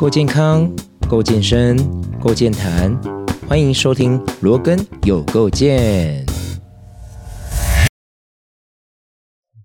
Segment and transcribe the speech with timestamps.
[0.00, 0.66] 够健康，
[1.10, 1.76] 够健身，
[2.18, 2.98] 够健谈，
[3.46, 6.24] 欢迎收听罗根有够健。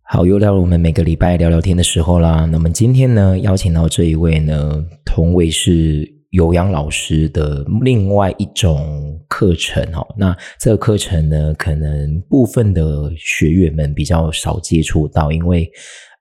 [0.03, 2.43] 好，又到了我们每个礼拜聊聊天的时候啦。
[2.51, 10.05] 那么今天呢，邀请到这一位呢，同为是有氧老师的另外一种课程哦。
[10.17, 15.71] 那这个课程呢，可能部分的学员们比较少接触到，因为，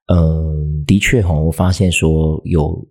[0.07, 2.81] 嗯，的确哈，我发现说有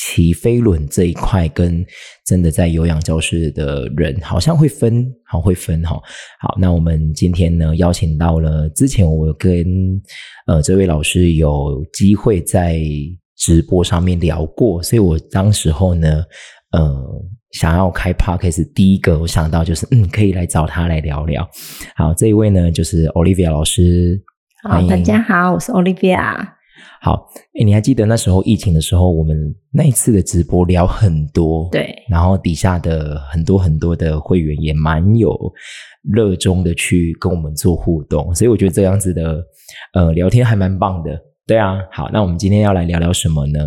[0.00, 1.84] 骑飞轮这一块，跟
[2.24, 6.00] 真的在有氧教室的人好像会分，好会分哈。
[6.40, 9.66] 好，那我们今天呢，邀请到了之前我跟
[10.46, 12.80] 呃这位老师有机会在
[13.36, 16.22] 直播上面聊过，所以我当时候呢。
[16.70, 17.02] 呃，
[17.52, 21.48] 想要开 podcast，第一个我想到就是，嗯，可以来找他来聊聊。
[21.96, 24.22] 好，这一位呢就是 Olivia 老师。
[24.62, 26.57] 好，大家好，我是 Olivia。
[27.00, 35.36] 好，哎，你还记得那时候疫情的时候，我们那一次的直播聊很多，对，然后底下的很多很多的会员也蛮有
[36.02, 39.42] 热衷的去跟我们做互动，所以我觉得这样子的
[39.94, 41.18] 呃聊天还蛮棒的。
[41.46, 43.60] 对啊，好，那我们今天要来聊聊什么呢？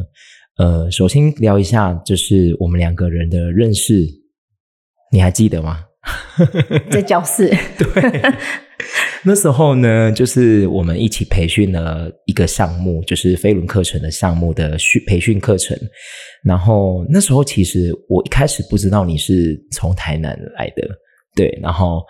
[0.58, 4.06] 呃，首先聊一下，就是我们两个人的认识，
[5.12, 5.86] 你还记得吗？
[6.90, 7.48] 在教室。
[7.78, 8.22] 对，
[9.23, 15.78] 那时候呢，就是我们一起培训了一个项目，就是飞轮课程的项目的训培训课程。
[16.44, 20.88] 然后那时候，其实我一开始不知道你是从台南来的，
[21.36, 22.02] 对，然后。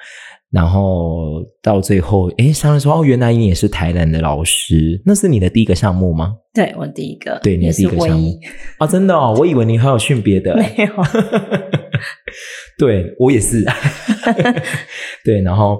[0.53, 8.37] 然后到最后，哎，商人说：“哦，原来你也是台南的老师，那是你的第一个项目吗？”对，我第一个，对，你的第一个项目
[8.77, 10.93] 啊，真的哦，我以为你还有训别的， 没有。
[12.81, 13.63] 对我也是，
[15.23, 15.79] 对，然后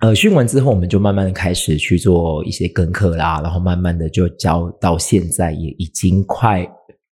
[0.00, 6.66] 呃，训完之后，我们就慢慢的开始去做一些跟课啦，然后慢慢的就教到现在，也已经快。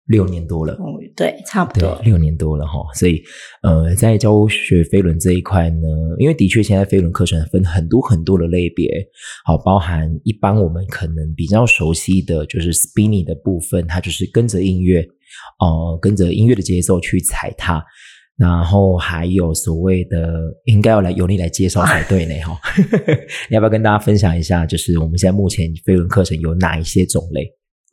[0.06, 0.76] 六年多了，
[1.14, 2.80] 对，差不多六年多了哈。
[2.94, 3.22] 所以，
[3.62, 5.86] 呃，在教学飞轮这一块呢，
[6.18, 8.90] 因为的确现在飞轮课程分很多很多的类别，
[9.44, 15.00] 好，包含一般我们可能比较熟悉的就是 spinning 的部分，它就是跟着音乐，
[15.60, 17.80] 哦，跟着音乐的节奏去踩踏。
[18.40, 20.16] 然后还有所谓的，
[20.64, 22.58] 应该要来由你来介绍才对呢 哈。
[23.50, 27.46] 你要不要跟大家分享一下，就是我们现在目前飞轮课程有哪一些种类？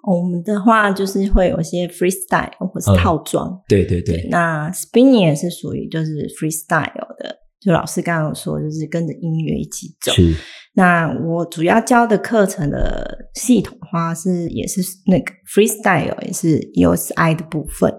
[0.08, 4.26] 我们的话就是会有一些 freestyle 或是套装，对对对。
[4.32, 10.14] 那 spinning 也是属于就是 freestyle 的，就老师刚刚有说，就是跟着音乐一起走。
[10.14, 10.34] 是。
[10.76, 17.94] 那我主要教的课程的系统话是也是那个 freestyle，也是 EOSI 的部分，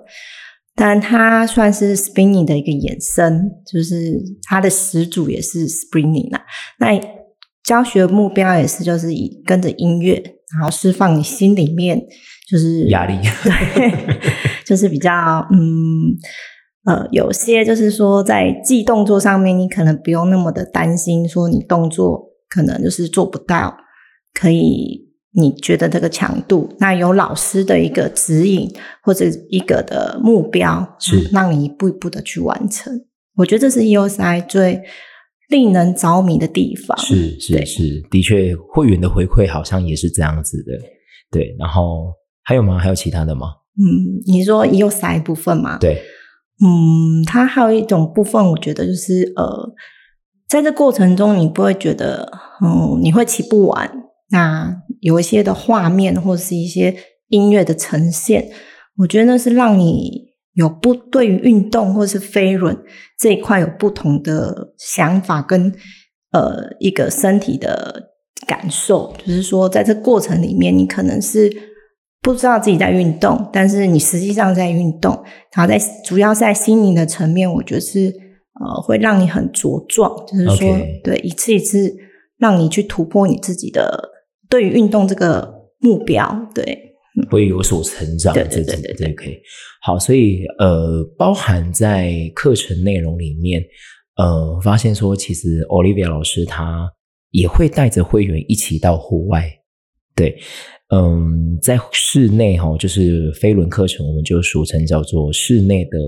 [0.79, 6.43] 但它算是 spinning 的一个衍生，就是它的始祖也是 spinning 啦。
[6.79, 6.99] 那
[7.65, 10.37] 教学目标也是就是以跟着音乐。
[10.57, 12.03] 然后释放你心里面
[12.51, 13.93] 就是压力，对，
[14.65, 16.17] 就是比较嗯
[16.87, 23.77] 呃，有些就是说在记动作上面，你可能不用那么的担心，说你动作可能就是做不到，
[24.33, 28.71] 可以你觉得这个强度，那有老师的一个指引
[29.03, 32.93] 或者一个的目标，是让你一步一步的去完成。
[33.37, 34.83] 我觉得这是 EOSI 最。
[35.49, 40.73] 令人着迷的地方是是是，的确，会员的回馈好像也是这样子的。
[41.31, 42.13] 对，然后
[42.45, 42.79] 还有吗？
[42.79, 43.47] 还有其他的吗？
[43.81, 45.79] 嗯，你说有塞部分吗？
[45.79, 46.03] 对，
[46.63, 49.75] 嗯，它还有一种部分，我觉得就是呃，
[50.47, 53.91] 在这过程中，你不会觉得嗯，你会骑不完。
[54.29, 56.95] 那有一些的画面或者是一些
[57.29, 58.49] 音乐的呈现，
[58.97, 60.29] 我觉得那是让你。
[60.55, 62.77] 有不对于运动或是飞轮
[63.17, 65.73] 这一块有不同的想法跟
[66.33, 68.11] 呃一个身体的
[68.45, 71.49] 感受，就是说在这过程里面，你可能是
[72.21, 75.13] 不知道自己在运动，但是你实际上在运动。
[75.55, 78.13] 然后在主要在心灵的层面，我觉得是
[78.59, 81.95] 呃会让你很茁壮，就是说对一次一次
[82.37, 84.11] 让你去突破你自己的
[84.49, 86.87] 对于运动这个目标，对。
[87.31, 89.37] 会有所成长，对对对对对，可以。
[89.83, 93.61] 好，所以呃，包含在课程内容里面，
[94.17, 96.89] 呃，发现说，其实 Olivia 老师他
[97.33, 99.51] 也会带着会员一起到户外。
[100.15, 100.39] 对，
[100.95, 105.99] 嗯，在室内哈，就是飞轮课程，我们就俗称叫做室内的。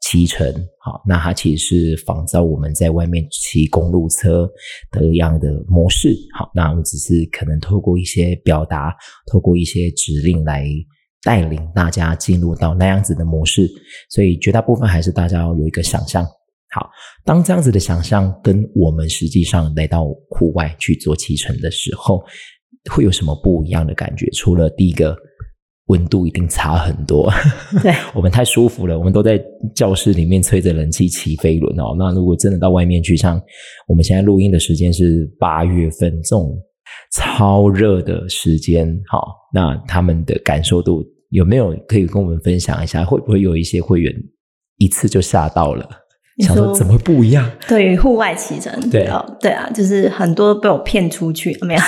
[0.00, 4.50] 骑乘，好，那它其实是仿照我们在外面骑公路车
[4.90, 8.96] 的一样的模式，好，那我们只是可能透过一些表达，
[9.30, 10.66] 透过一些指令来
[11.22, 13.70] 带领大家进入到那样子的模式，
[14.08, 16.24] 所以绝大部分还是大家要有一个想象。
[16.70, 16.88] 好，
[17.24, 22.24] 当这样子的想象跟我们实际上来到户外去做骑乘的时候，
[22.90, 24.30] 会有什么不一样的感觉？
[24.30, 25.14] 除了第一个。
[25.90, 27.30] 温度一定差很多。
[27.82, 29.42] 对， 我们太舒服了，我们都在
[29.74, 31.96] 教室里面吹着冷气骑飞轮哦。
[31.98, 33.40] 那如果真的到外面去，像
[33.88, 36.56] 我们现在录音的时间是八月份这种
[37.12, 43.04] 超热的时间，好，那他们的感受度有没有可以跟我们分享一下？
[43.04, 44.14] 会不会有一些会员
[44.78, 45.86] 一次就吓到了？
[46.38, 47.50] 想说怎么会不一样？
[47.68, 51.80] 对于户外骑乘，对哦，对啊，就是很多被我骗出去，没有？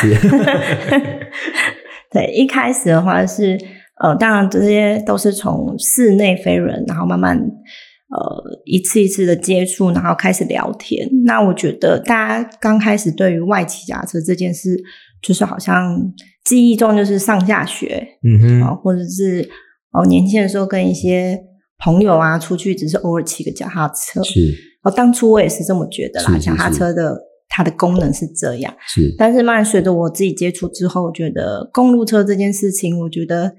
[2.13, 3.59] 对，一开始的话是
[4.03, 11.09] 呃，当然这些都是从室内飞人，然后慢慢呃一次一次的接触，然后开始聊天。
[11.25, 14.77] 那我觉得大家刚开始对于外骑脚车这件事，
[15.23, 15.97] 就是好像
[16.45, 19.49] 记忆中就是上下学，嗯哼，啊，或者是
[19.93, 21.39] 哦年轻的时候跟一些。
[21.85, 24.23] 朋友啊，出去只是偶尔骑个脚踏车。
[24.23, 24.55] 是
[24.85, 26.39] 哦，当初我也是这么觉得啦。
[26.39, 27.19] 脚踏车的
[27.49, 33.53] 它的功能是这样，是，但是慢慢随着我自己接触之后，我觉得公路车这件事情，我觉得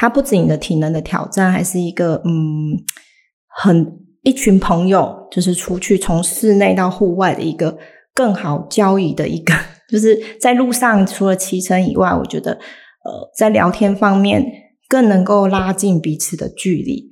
[0.00, 2.78] 它不止你的体能的挑战，还是一个嗯，
[3.48, 7.76] 很一群朋友就是出去从室内到户外的一个
[8.14, 9.52] 更好交易的一个，
[9.90, 14.44] 就是在路上除了骑乘以外，我觉得呃，在聊天方面
[14.88, 17.08] 更能够拉近彼此的距离。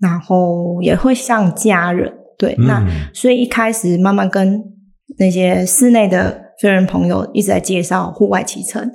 [0.00, 2.82] 然后也会像家人，对，嗯那
[3.12, 4.58] 所以一开始慢慢跟
[5.18, 8.90] 那些室内的飞人朋友一直在介绍户外骑乘，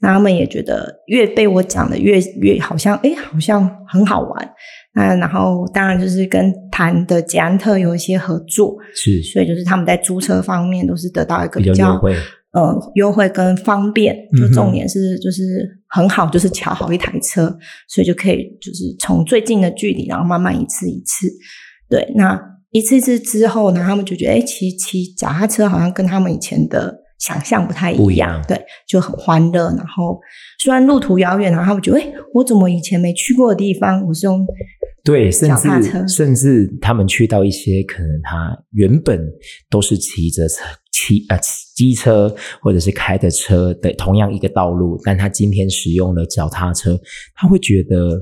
[0.00, 4.50] 那他们也觉得越被我讲的越越好像，哎，好像很好玩。
[4.94, 9.22] 那然后当然就是跟谈的捷安特有一些合作，是。
[9.22, 12.16] 所以就是他们在租车方面都是得到一个比较较优惠，
[12.52, 15.42] 呃优惠跟方便，就重点是就是
[15.88, 17.56] 很好，就是巧好一台车，
[17.88, 21.28] 所以就可以就是从最近的距离，然后慢慢一次一次，
[21.88, 22.40] 对，那
[22.70, 29.68] 一次一次之后呢，他们就觉得哎，骑骑脚踏车好像跟他们以前的想象不太不一样对，就很欢乐。
[29.76, 30.20] 然后
[30.58, 34.46] 虽然路途遥远，然后我觉得哎，我怎么以前没去过的地方，我是用
[35.04, 39.20] 对，甚脚踏车至甚至他们去到一些可能他原本
[39.70, 40.62] 都是骑着车
[40.92, 41.38] 骑呃
[41.74, 46.98] 机车或者是开的车的同样一个道路，但他今天使用了脚踏车，
[47.34, 48.20] 他会觉得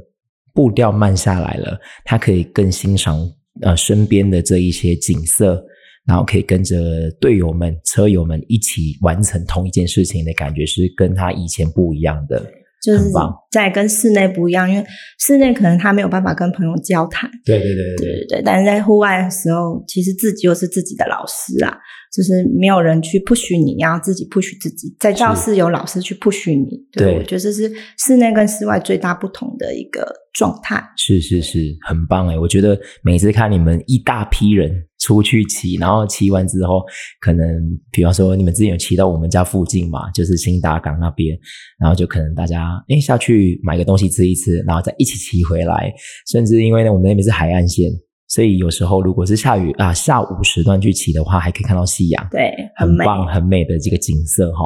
[0.55, 3.19] 步调慢下来了，他可以更欣赏
[3.63, 5.63] 呃身边的这一些景色。
[6.07, 6.77] 然后可以跟着
[7.21, 12.43] 队友们、车友们一起完成同一件事情的感觉，是跟他以前不一样的。
[12.85, 13.11] 就是
[13.51, 14.87] 在跟室内不一样，因为
[15.19, 17.29] 室内可能他没有办法跟朋友交谈。
[17.45, 21.77] 对对对对对对对，但是在户外的时候，其实自己又是自己的老师啊，
[22.15, 24.95] 就是没有人去 push 你，你要自己 push 自己。
[25.01, 30.81] 在教室有老师去 push 你，对对我觉得这是室内跟室外最大不同的一个状态。
[30.97, 32.39] 是是是，很棒哎！
[32.39, 34.71] 我觉得每次看你们一大批人
[35.07, 36.83] 出去骑，然后骑完之后，
[37.21, 37.47] 可能
[37.93, 41.39] 比方说你们之前有骑到我们家附近嘛，就是新达港那边，
[41.79, 45.93] 然后就可能大家哎下去买个东西吃一吃，然后再一起骑回来，
[46.27, 47.89] 甚至因为呢我们那边是海岸线，
[48.27, 52.73] 所以有时候如果是下雨啊下午时段去骑的话，还可以看到夕阳，对，美。
[52.77, 54.65] 很棒很美的这个景色哈。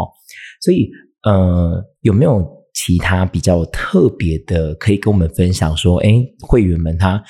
[0.63, 0.89] 所以
[1.25, 5.77] 呃，有没有其他比较特别的可以跟我们分享？
[5.77, 6.09] 说，哎，
[6.41, 7.23] 会员们他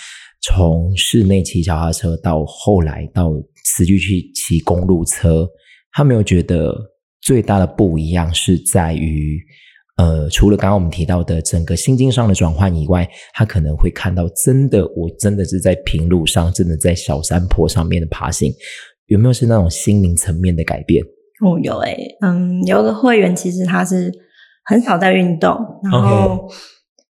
[0.43, 3.33] 从室内骑脚踏车到后来到
[3.65, 5.49] 实际去骑公路车，
[5.93, 6.75] 他没有觉得
[7.21, 9.39] 最大的不一样是在于。
[9.97, 18.51] 呃，除了刚刚我们提到的整个心境上的转换以外，他可能会看到真的，我真的是在平路上，真的在小山坡上面的爬行，
[19.09, 21.05] 有没有是那种心灵层面的改变？
[21.45, 24.11] 哦，有诶、嗯，有个会员其实他是
[24.65, 26.49] 很少在运动，然后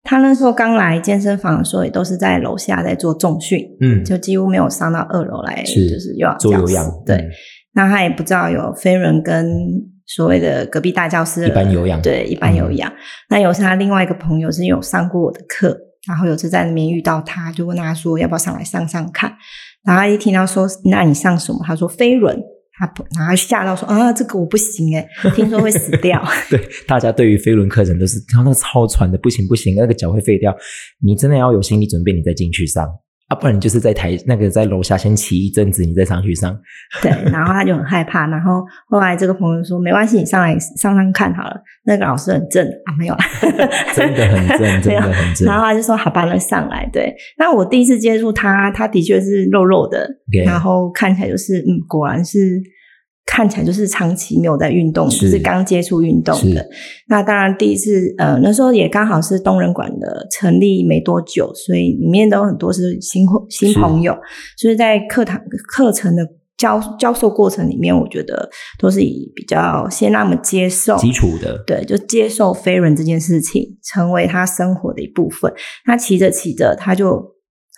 [0.06, 7.18] 他那时候刚来健身房的时候，也都是在楼下在做重训，嗯就几乎没有上到二楼来，是就是又要做有氧，对。
[7.18, 7.30] 嗯
[7.78, 9.46] 那他也不知道有飞轮跟
[10.06, 12.90] 所谓的隔壁大教室一般有氧对，一般有氧。
[13.30, 19.30] 那有是他另外一个朋友是有上过我的课，然后有次在那边遇到他，就问他说要不要上来上上看。
[19.84, 21.60] 然后他一听到说那你上什么？
[21.66, 22.42] 他说飞轮。
[22.78, 26.22] 他不然后吓到说啊，这个我不行哎，听说会死掉。
[26.50, 30.56] 对，大家对于飞轮课程都是，他那个超喘的，不行不行，那个脚会废掉。
[31.02, 32.88] 你真的要有心理准备，你再进去上
[33.28, 36.56] 啊，不然你就是在台那个在楼下先骑一阵子，你再上去上。
[37.02, 38.28] 对，然后他就很害怕。
[38.28, 41.60] 然后后来这个朋友说没关系，你上来上上看好了。
[41.86, 43.26] 那个老师很正啊，没有啦，
[43.96, 45.48] 真的很正，真的 很正。
[45.48, 50.08] 然后他就说：“好吧，那上来。”对，那我第一次接触他，他的确是肉肉的
[50.46, 52.62] 然后看起来就是，嗯，果然是
[53.26, 55.22] 看起来就是长期没有在运动，是。
[55.22, 56.66] 就是刚接触运动的。
[57.08, 64.16] 那当然，第一次呃那时候也刚好是东人馆的成立没多久，所以里面都有很多是新新朋友，
[64.58, 75.52] 所以在课堂课程的教教授过程里面，我觉得都是以比较先让他们接受基础的，对，就接受飞轮这件事情，成为他生活的一部分。
[75.84, 77.35] 他骑着骑着，他就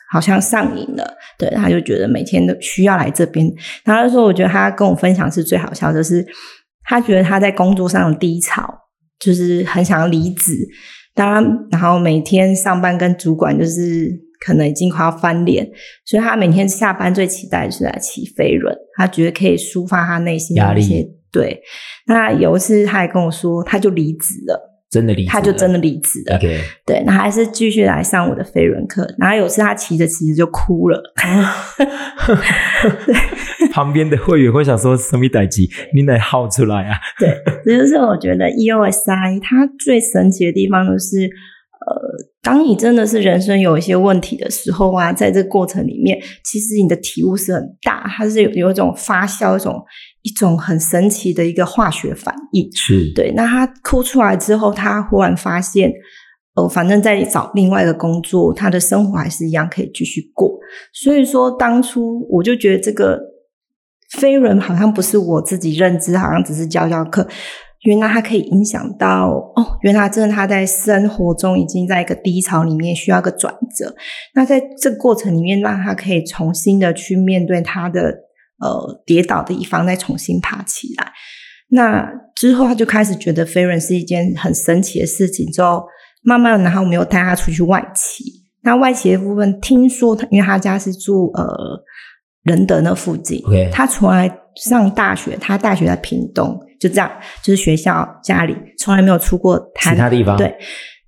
[0.10, 3.52] 好像上瘾了，对，他就觉得每天都需要来这边。
[3.84, 6.26] 然后说，我觉得他跟我分享是最好笑，就是
[6.84, 8.74] 他觉得他在工作上的低潮，
[9.20, 10.54] 就是很想要离职。
[11.14, 14.26] 当然，然后每天上班跟主管就是。
[14.40, 15.68] 可能已经快要翻脸，
[16.06, 21.04] 所以他每天下班最期待的是来骑飞轮，他觉得可以抒发他内心的一些。
[21.32, 21.60] 对，
[22.06, 26.38] 那有一次他还跟我说，他就离职了，真的离，他就真的离职了。
[26.40, 29.08] 对，对，那还是继续来上我的飞轮课。
[29.18, 31.02] 然后有次他骑着骑着就哭了，
[33.74, 42.28] 旁边的会员会想说：“什么代机，你来号出来啊？”对，这就是我觉得 EOSI 它最神奇的地方，就是呃。
[42.44, 49.84] 当你真的是人生有一些问题的时候啊，在这个过程里面，其实你的体悟是很大，它是有有一种发酵，一种
[50.28, 52.70] 一种很神奇的一个化学反应。
[52.76, 53.32] 是对。
[53.32, 55.90] 那他哭出来之后，他忽然发现，
[56.56, 60.52] 哦，反正在找另外一个工作，他的生活还是一样可以继续过。
[60.92, 63.18] 所以说，当初我就觉得这个
[64.20, 67.26] 飞人好像不是我自己认知，好像只是教教课。
[67.84, 73.96] 原来他可以影响到哦，原来真的他在生活中已经在一个低潮里面，需要个转折。
[74.34, 78.27] 那在这个过程里面，让他可以重新的去面对他的
[78.60, 81.12] 呃跌倒的一方，再重新爬起来。
[81.70, 85.46] 那之后他就开始觉得飞人是一件很神奇的事情。
[85.52, 85.84] 之后
[86.24, 88.24] 慢慢，然后我们又带他出去外企。
[88.64, 91.46] 那外企的部分，听说他因为他家是住呃
[92.44, 96.60] 仁德那附近，他从来上大学，他大学在屏东。
[96.80, 97.12] 就这样，
[97.42, 100.38] 就是学校、家里从来没有出过其他地方。
[100.38, 100.56] 对，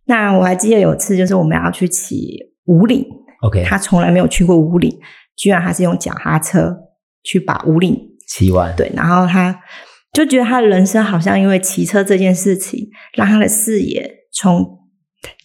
[0.06, 3.06] 那我还记得有次，就是我们要去骑五岭
[3.44, 4.92] ，OK，他从来没有去过五岭，
[5.36, 6.76] 居然还是用脚踏车
[7.24, 7.98] 去把五岭
[8.28, 8.76] 骑完。
[8.76, 9.60] 对，然后他
[10.14, 14.66] 就觉得他的人生好像因为骑车这件事情，让他的视野从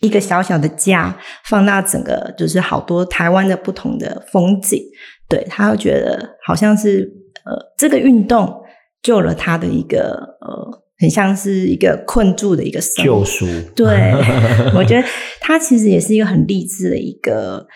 [0.01, 4.83] 一个小小的家放大整个，就是好多台湾的不同的风景。
[5.29, 7.11] 对他又觉得好像是
[7.45, 8.63] 呃，这个运动。
[9.03, 13.45] 救了他的一个呃，很像是一个困住的一个救赎。
[13.77, 14.13] 对，
[14.75, 15.07] 我觉得
[15.43, 17.67] 他其实也是一个很励志的一个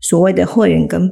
[0.00, 1.06] 所谓的会员跟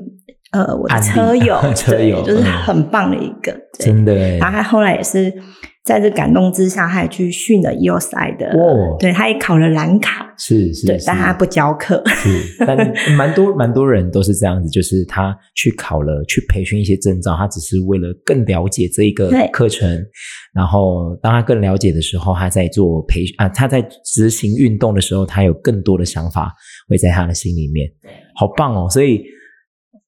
[0.53, 4.15] 呃我的车友， 车友就是很棒的一个，真的。
[4.39, 5.33] 然后他后来也是。
[5.85, 8.55] 在这感动之下，他也去训了 EOSI 的，
[8.99, 12.29] 对，他也考了蓝卡，是是，对，但他不教课，是，
[12.67, 12.77] 但
[13.17, 19.89] 蛮多 蛮多人都是这样子，就是他去考了，去培训一些证照，他只是为了更了解这一个课程，
[20.53, 26.53] 然后当他更了解的时候，他在做培啊，他在执行运动的时候，他有更多的想法
[26.87, 27.89] 会在他的心里面，
[28.35, 29.25] 好棒哦，所以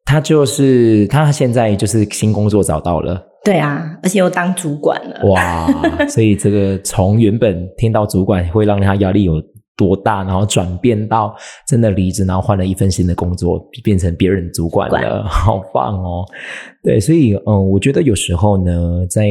[0.04, 3.20] 他就是他现在就是新工作找到了。
[3.44, 5.66] 对啊，而且又当主管了哇！
[6.08, 9.42] 所以这个从原本听到主管会让他压力有
[9.76, 11.34] 多大，然后转变到
[11.66, 16.24] 真的离职，然后换了一份新的工作，变成别人主管了，好棒哦！
[16.82, 19.26] 对，所以嗯，我觉得有时候呢，在。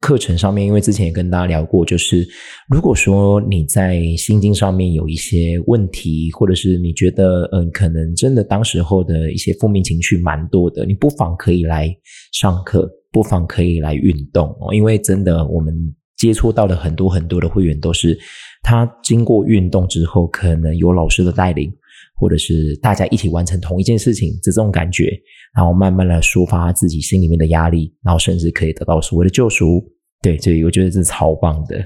[0.00, 2.26] 课程上面，因为之前也跟大家聊过，就是
[2.68, 11.92] 如果说你在心经上面有一些问题，或者是你觉得嗯，可能真的当时候的一些负面情绪蛮多的，你不妨可以来
[12.32, 14.72] 上课，不妨可以来运动哦。
[14.72, 15.74] 因为真的，我们
[16.16, 18.16] 接触到的很多很多的会员都是
[18.62, 21.72] 他经过运动之后，可能有老师的带领，
[22.16, 25.12] 或者是大家一起完成同一件事情，这种感觉，
[25.54, 29.84] 然后慢慢的抒发自己心里面的压力，然后甚至可以得到所谓的救赎。
[30.22, 31.76] 对，所以我觉得是超棒的。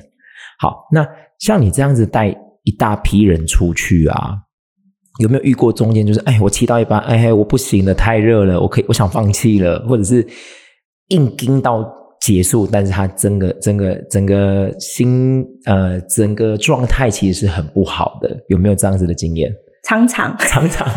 [0.60, 1.06] 好，那
[1.40, 2.28] 像你这样子带
[2.62, 4.36] 一大批人出去啊，
[5.18, 10.26] 有没有遇过中间就是，哎，我骑到一半，哎，我不行了，太热了，我可以，我想放弃了，或者是
[11.08, 11.84] 硬盯到
[12.20, 19.52] 结束，但是他整个整个整个心呃整个状态其实是很不好的，有没有这样子的经验？
[19.82, 20.88] 常常常常，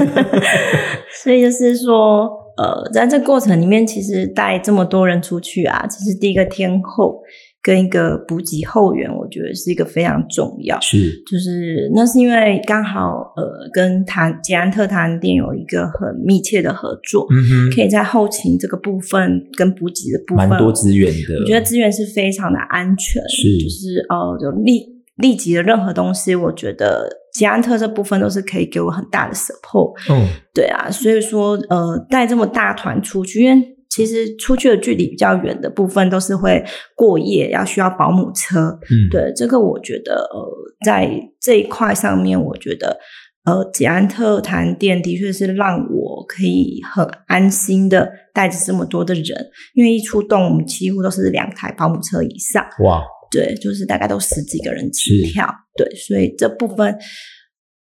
[1.23, 2.41] 所以就是说。
[2.55, 7.19] 呃，在这过程里面，其实带这么多人出去啊，其实第一个天后
[7.63, 10.79] 跟一个补给后援，我觉得是一个非常重要。
[10.79, 21.39] 是，就是那是因为刚好呃，跟谭捷安特谈店有一个很密切的合作，嗯哼，可以在后勤这个部分跟补给的部分，蛮多资源的。
[21.39, 24.85] 我觉得资源是非常的安全，是，就是呃，有立
[25.15, 27.22] 立即的任何东西，我觉得。
[27.33, 36.63] 捷安特这部分都是可以给我很大的 support，嗯，对啊，所以说呃带这么大团出去，因为其实出去的距离比较远的部分都是会
[36.95, 40.47] 过夜，要需要保姆车，嗯，对，这个我觉得呃
[40.85, 41.09] 在
[41.41, 42.99] 这一块上面，我觉得
[43.45, 49.25] 呃，捷安特谈店的确是让我可以很安心的带着这么多的人，
[49.73, 52.63] 因为一出动，我们几乎都是两台保姆车以上。
[52.85, 56.95] 哇，对，就是大概都十几个人起跳，对，所以这部分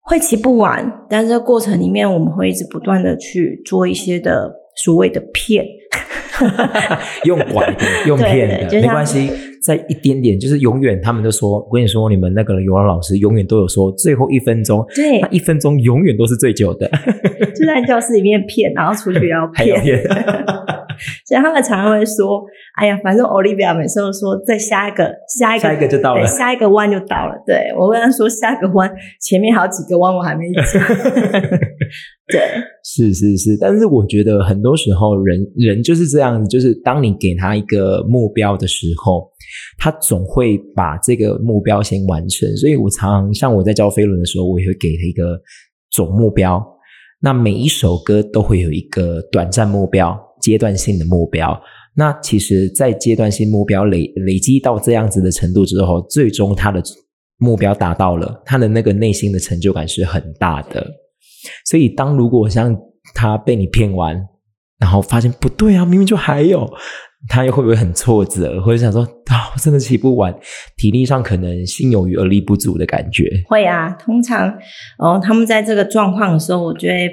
[0.01, 4.51] 会骑不完，但是过程里面我们会一直不断的去做一些的
[4.83, 5.63] 所谓的骗。
[7.23, 9.29] 用拐的，用骗的，没关系。
[9.63, 16.87] 在一点点，就是永远，他们都说，我跟你说，你们那个游泳老师永远都有说，最后一分钟，对，那一分钟永远都是最久的。
[17.55, 19.81] 就在教室里面骗，然后出去要 骗。
[21.25, 22.43] 所以他们常常会说
[22.79, 30.63] ：“哎呀，反正 Olivia 每次都说，再下一个，下一个，下一个就到了，下一个弯就到了。”对我跟他说：“下一个弯，前面好几个弯我还没讲。
[32.27, 32.41] ”对，
[32.83, 39.29] 是是是，但是我觉得很多时候人人就是这样子，就是当你给他一个目标的时候，
[39.77, 42.49] 他总会把这个目标先完成。
[42.57, 45.39] 所以我常常像我在教飞轮的时候，我也会给他一个
[45.91, 46.63] 总目标。
[47.21, 51.59] 那每一首歌都会有一个短暂目标、阶段性的目标。
[51.97, 56.83] 那其实，在阶段性目标累累积到这样子的程度之后，最终他的
[57.37, 60.85] 目标达到了，他的那个内心的成就感是很大的。
[61.65, 62.77] 所以，当如果像
[63.13, 64.21] 他被你骗完，
[64.77, 66.69] 然后发现不对啊，明明就还有，
[67.29, 70.35] 他又会不会很挫折，或者想说啊，我真的骑不完，
[70.75, 73.23] 体力上可能心有余而力不足的感觉？
[73.47, 74.53] 会啊，通常
[74.99, 77.09] 哦，他们在这个状况的时候，我就会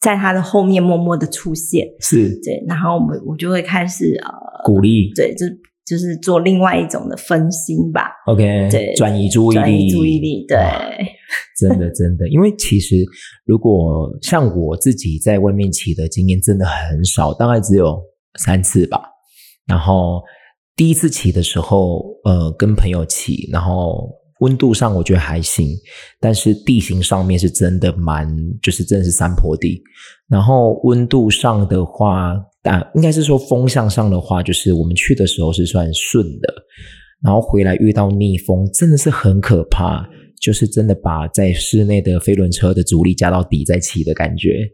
[0.00, 4.30] 在他的后面默默的出现，是对，然后我们我就会开始呃
[4.64, 5.46] 鼓励，对，就
[5.84, 8.10] 就是做另外一种的分心吧。
[8.26, 10.56] OK，对，转移注意力，注意力，对。
[11.58, 12.96] 真的，真的，因为其实
[13.44, 17.98] 如果像我自己在外面骑的经验真的很少，大概只有
[18.38, 19.00] 三次吧。
[19.66, 20.22] 然后
[20.76, 24.08] 第一次骑的时候，呃，跟朋友骑，然后
[24.40, 25.76] 温度上我觉得还行，
[26.20, 28.28] 但是地形上面是真的蛮，
[28.62, 29.82] 就是真的是山坡地。
[30.28, 36.54] 然后温度上的话，但应该是说风向上的话，就是我们去的时候是算顺的，
[37.22, 40.08] 然后回来遇到逆风，真的是很可怕。
[40.38, 44.68] 就是真的把在室内的飞轮车的阻力加到底再骑的感觉，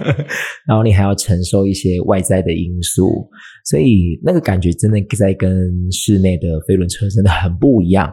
[0.66, 3.28] 然后你还要承受一些外在的因素，
[3.66, 8.10] 所以那个感觉真的在跟室内的飞轮车真的很不一样。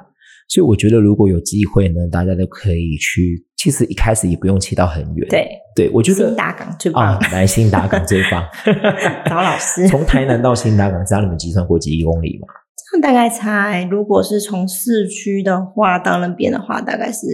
[0.50, 3.46] 所以我觉得如果有机会呢，大家都可以去。
[3.56, 8.42] 其实一开始也不用骑到很远，对对，我觉得新达港最棒，来新达港最棒，
[9.30, 9.86] 找老师。
[9.90, 12.48] 从台南到新达港，知道你们计算过几公里吗？
[12.94, 17.28] 那大概猜，如果是从市区的话到那边的话，大概是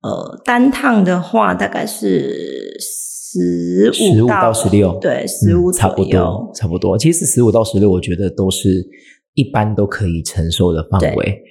[0.00, 6.96] 呃单趟的话，大概是十五到十六，对，十五差不多，差不多。
[6.96, 8.82] 其实十五到十六，我觉得都是
[9.34, 11.42] 一般都可以承受的范围。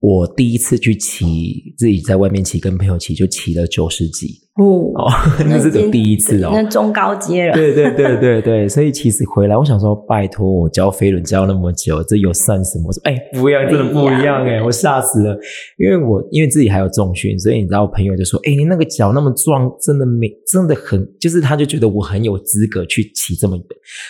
[0.00, 5.06] 我第一次去骑，自己在外面骑，跟朋友骑，就骑了九十几哦，
[5.46, 7.54] 那是第一次哦，那中高阶了。
[7.54, 12.86] 对对对对对，所以其实回来，我想说，拜托我教飞轮教那么久，这有算什么？
[12.88, 15.38] 我说，哎，不一样，真的不一样哎，我吓死了，
[15.76, 23.66] 因为我因为自己还有重训，所以你知道，朋友就说，哎，你那个脚那么壮，真的没，真的很，就是他就觉得我很有资格去骑这么远，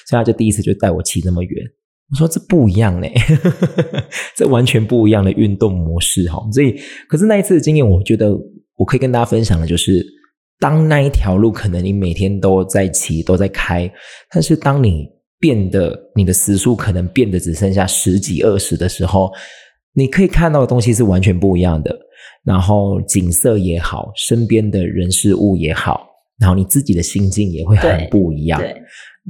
[0.07, 1.67] 所以他就第一次就带我骑那么远。
[2.11, 3.07] 我说这不一样呢，
[4.37, 6.39] 这完全不一样的运动模式哈。
[6.53, 6.77] 所以，
[7.09, 8.37] 可是那一次的经验，我觉得
[8.77, 10.05] 我可以跟大家分享的，就是
[10.59, 13.91] 当那一条路可能你每天都在骑、都在开，
[14.33, 15.07] 但是当你
[15.39, 19.31] 变得你的时速可能变得只剩下十几、二十的时候，
[19.95, 21.97] 你可以看到的东西是完全不一样的。
[22.45, 26.07] 然后景色也好，身边的人事物也好，
[26.41, 28.61] 然后你自己的心境也会很不一样。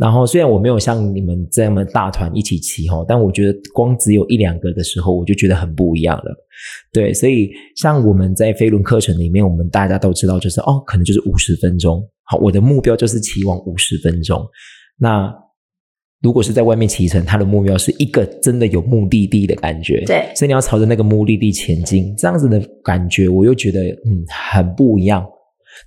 [0.00, 6.34] 然后虽然我没有像你们这么大团一起骑哈，但我觉得光只有一两个的时候，我就觉得很不一样了。
[6.90, 12.02] 对，所以像我们在飞轮课程里面，我们大家都知道，就是哦，可能就是五十分钟。
[12.24, 14.42] 好，我的目标就是骑完五十分钟。
[14.98, 15.30] 那
[16.22, 20.02] 如果是在外面骑乘，他的目标是一个真的有目的地的感觉。
[20.06, 25.26] 对，所以你要朝着那个目的地前进，这样子的感觉，我又觉得嗯很不一样。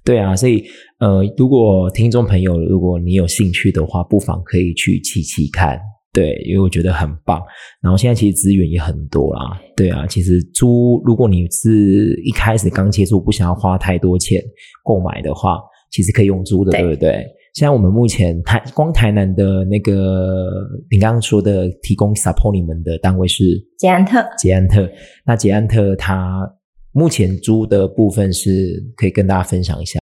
[0.04, 0.64] 对啊，所以
[1.00, 5.80] 呃，如果听众朋友，如果你有兴趣的话，不妨可以去骑骑看。
[6.12, 7.42] 对，因为我觉得很棒。
[7.82, 9.60] 然后现在其实资源也很多啦。
[9.76, 14.40] 对啊，其实租，如果你是一开始刚接触，不想要花太多钱
[14.84, 15.58] 购买的话，
[15.92, 17.26] 其实可以用租的，对不对？
[17.56, 20.52] 现在我们目前台光台南的那个，
[20.92, 23.44] 你刚刚说的提供 support 你们的单位是
[23.80, 24.88] 捷安特，捷安特。
[25.26, 26.48] 那捷安特它。
[26.94, 30.00] 目前租的部分是可以跟大家分享一下。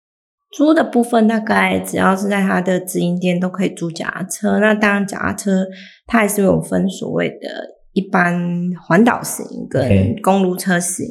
[0.51, 4.59] 租的部分大概只要是在它的直营店都可以租脚踏车。
[4.59, 5.65] 那当然脚踏车
[6.05, 8.39] 它还是有分所谓的一般
[8.81, 11.05] 环岛型跟公路车型。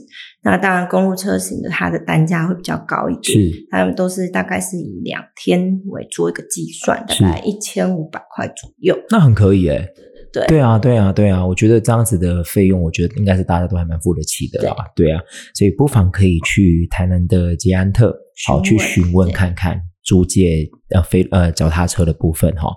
[0.45, 8.97] 那当然，公路车型的它的单价会比较高一点，是他们都是大概是以两天为做一个计算，大是概一千五百块左右。
[9.11, 9.89] 那很可以诶。
[10.35, 14.75] 对对啊，对啊，对啊，我觉得这样子的费用，我觉得应该是大家都还蛮付得起的啦。
[14.97, 15.23] 对啊，
[15.55, 18.13] 所以不妨可以去台南的捷安特，
[18.47, 22.69] 好去询问看看租借呃飞呃脚踏车的部分哈。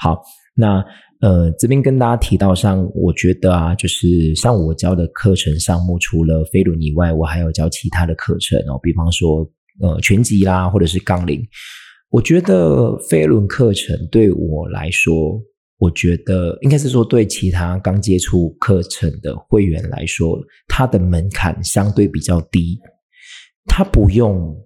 [0.00, 0.22] 好，
[0.56, 0.82] 那
[1.20, 9.48] 呃这边跟大家提到上，我觉得啊，就是像我教的课程项目，除了飞轮以外，我还有教其他的课程哦，比方说
[9.80, 11.40] 呃拳击啦，或者是杠铃。
[12.10, 15.40] 我觉得飞轮课程对我来说，
[15.82, 22.78] 我觉得应该是说对其他刚接触课程的会员来说，它的门槛相对比较低，
[23.66, 24.56] 它不用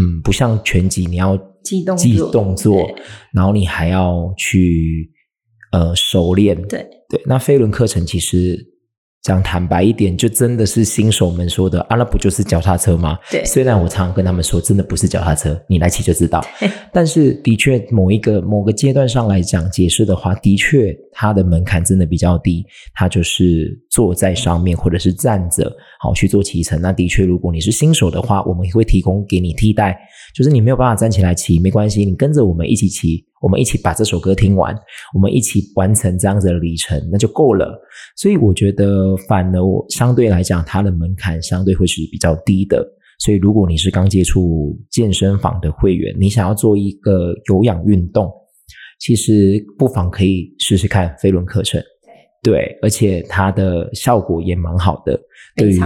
[0.00, 2.90] 嗯，不像拳击你要记动记作动作，
[3.34, 5.10] 然后你还要去
[5.72, 6.88] 呃熟练，对。
[7.10, 8.71] 对，那飞轮课程其实
[9.22, 13.16] 讲坦白一点，就真的是新手们说的啊，那不就是脚踏车吗？
[13.30, 16.44] 对虽然我常常跟他们说，真的不是脚踏车，你来骑就知道。
[16.92, 26.80] 但是的确，某一个某个阶段上来讲，解释的话，的确它的门槛真的比较低，它就是坐在上面或者是站着，好去做骑乘。
[26.80, 29.96] 那的确，如果你是新手的话，我们也会提供给你替代，
[30.34, 34.74] 就是你没有办法站起来骑，没关系，你跟着我们一起骑，我们一起把这首歌听完，
[35.14, 37.78] 我们一起完成这样子的里程，那就够了。
[38.16, 42.82] 所以我觉得，反而我相对来讲，它的门槛相对会是比较低的。
[43.18, 48.32] 所以，如果你是刚接触健身房的会员，你想要做一个有氧运动，
[48.98, 51.82] 其实不妨可以试试看飞轮课程。
[52.42, 55.16] 对，而且它的效果也蛮好的，
[55.54, 55.80] 对于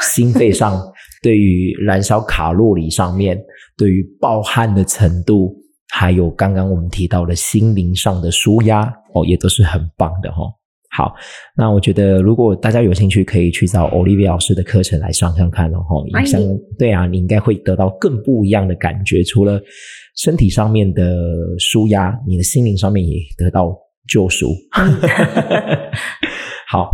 [0.00, 0.78] 心肺上，
[1.22, 3.42] 对于燃烧卡路里上面，
[3.78, 5.56] 对于暴汗的程度，
[5.90, 8.82] 还有刚刚我们提到的心灵上的舒压，
[9.14, 10.52] 哦，也都是很棒的哈、哦。
[10.94, 11.14] 好，
[11.56, 15.78] 那我觉得如果大家有兴趣，可以去找 Olivia 老师的课程来上上看哦。
[15.88, 16.40] 吼欢迎相
[16.78, 19.58] 对啊，你应该会得到更不一样的感觉，除了
[20.16, 21.16] 身体上面的
[21.58, 23.74] 舒压，你的心灵上面也得到
[24.06, 24.52] 救赎。
[26.68, 26.90] 好，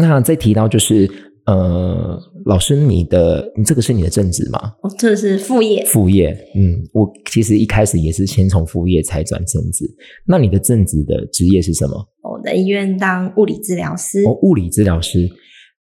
[0.00, 1.10] 那再提到就是
[1.46, 4.72] 呃，老师，你的你这个是你的正职吗？
[4.82, 9.84] 哦，这是副业，副业，嗯，我其实一开始也是先从副业才转正职。
[10.26, 11.92] 那你的正职的职业是什么？
[12.22, 14.22] 我在医院当物理治疗师。
[14.24, 15.28] 哦，物理治疗师。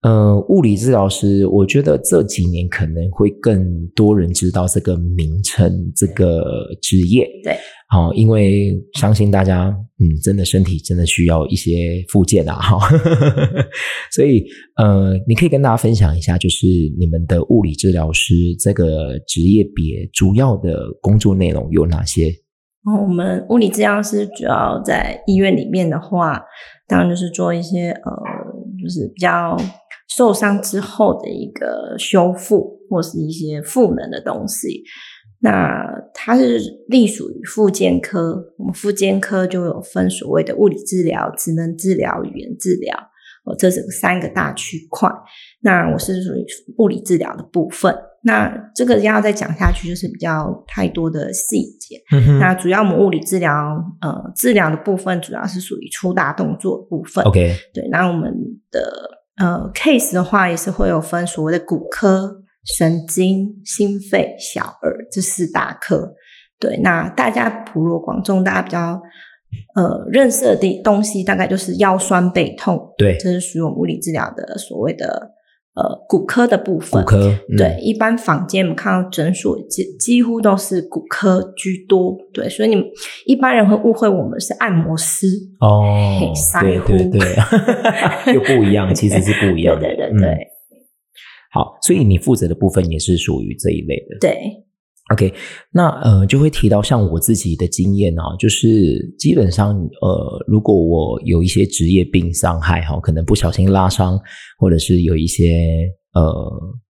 [0.04, 6.44] 呃，物理治疗师，我觉得这几年可能会更多人知道这个名称，这个
[6.82, 7.28] 职业。
[7.44, 7.58] 对，
[7.90, 12.78] 好、因为相信大家，嗯，真的身体真的需要一些附件啊，哈，
[14.12, 14.46] 所以
[14.76, 16.68] 呃，你可以跟大家分享一下，就是
[17.00, 22.28] 你们的物理治疗师这个职业别主要的工作内容有哪些？
[22.86, 26.42] 哦我们物理治疗师主要在医院里面的话，
[26.88, 28.12] 当然就是做一些呃，
[28.82, 29.58] 就是比较
[30.16, 34.84] 受伤之后的一个修复，或是一些赋能的东西。
[35.40, 42.98] 那它是隶属于复健科，我们复健科就有分所谓的物理治疗、职能治疗、语言治疗，
[43.46, 45.10] 哦，这是三个大区块。
[45.62, 46.46] 那我是属于
[46.78, 47.96] 物理治疗的部分。
[48.24, 52.02] 那这个要再讲下去，就是比较太多的细节。
[52.40, 53.54] 那主要我们物理治疗，
[54.02, 57.24] 呃，治疗的部分主要是属于粗大动作的部分。
[57.24, 58.34] OK，对，那我们
[58.70, 58.82] 的
[59.38, 62.44] 呃 case 的话，也是会有分所谓的骨科、
[62.76, 66.14] 神经、心肺、小儿这四大科。
[66.60, 69.00] 对，那大家普罗广众，大家比较
[69.76, 75.34] 呃认识的地东西，大概就是腰酸背痛，对，这是属于我们物理治疗的所谓的
[75.76, 77.04] 呃骨科的部分。
[77.04, 77.56] 骨科，嗯。
[77.56, 82.84] 对，一般坊间我们看到诊所几几乎都是骨科居多，对，所以你们
[83.28, 85.28] 一般人会误会我们是按摩师，
[85.60, 86.20] 哦
[86.60, 87.08] 对乎对。
[87.12, 87.36] 对，
[88.34, 90.38] 又不一样，其实是不一样的， 对对对对、嗯
[91.58, 94.20] 好，所以你负责的部分也是属于这一类的。
[94.22, 94.38] 对
[95.12, 95.34] ，OK，
[95.72, 104.20] 那呃就会提到像我自己的经验啊，就是基本上呃，如果我有一些职业病伤害哈，可能不小心拉伤，
[104.60, 105.66] 或者是有一些
[106.14, 106.24] 呃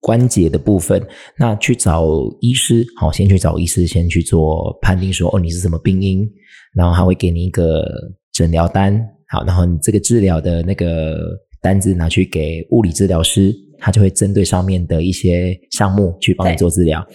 [0.02, 1.02] 关节的部分，
[1.38, 2.06] 那去找
[2.42, 6.30] 医师，好，先去找医师，先去做判定说哦你是什么病因，
[6.76, 7.86] 然后他会给你一个
[8.34, 11.18] 诊疗单，好，然后你这个治疗的那个
[11.62, 17.06] 单子拿去给物理治疗师，他就会针对上面的一些项目去帮你做治疗。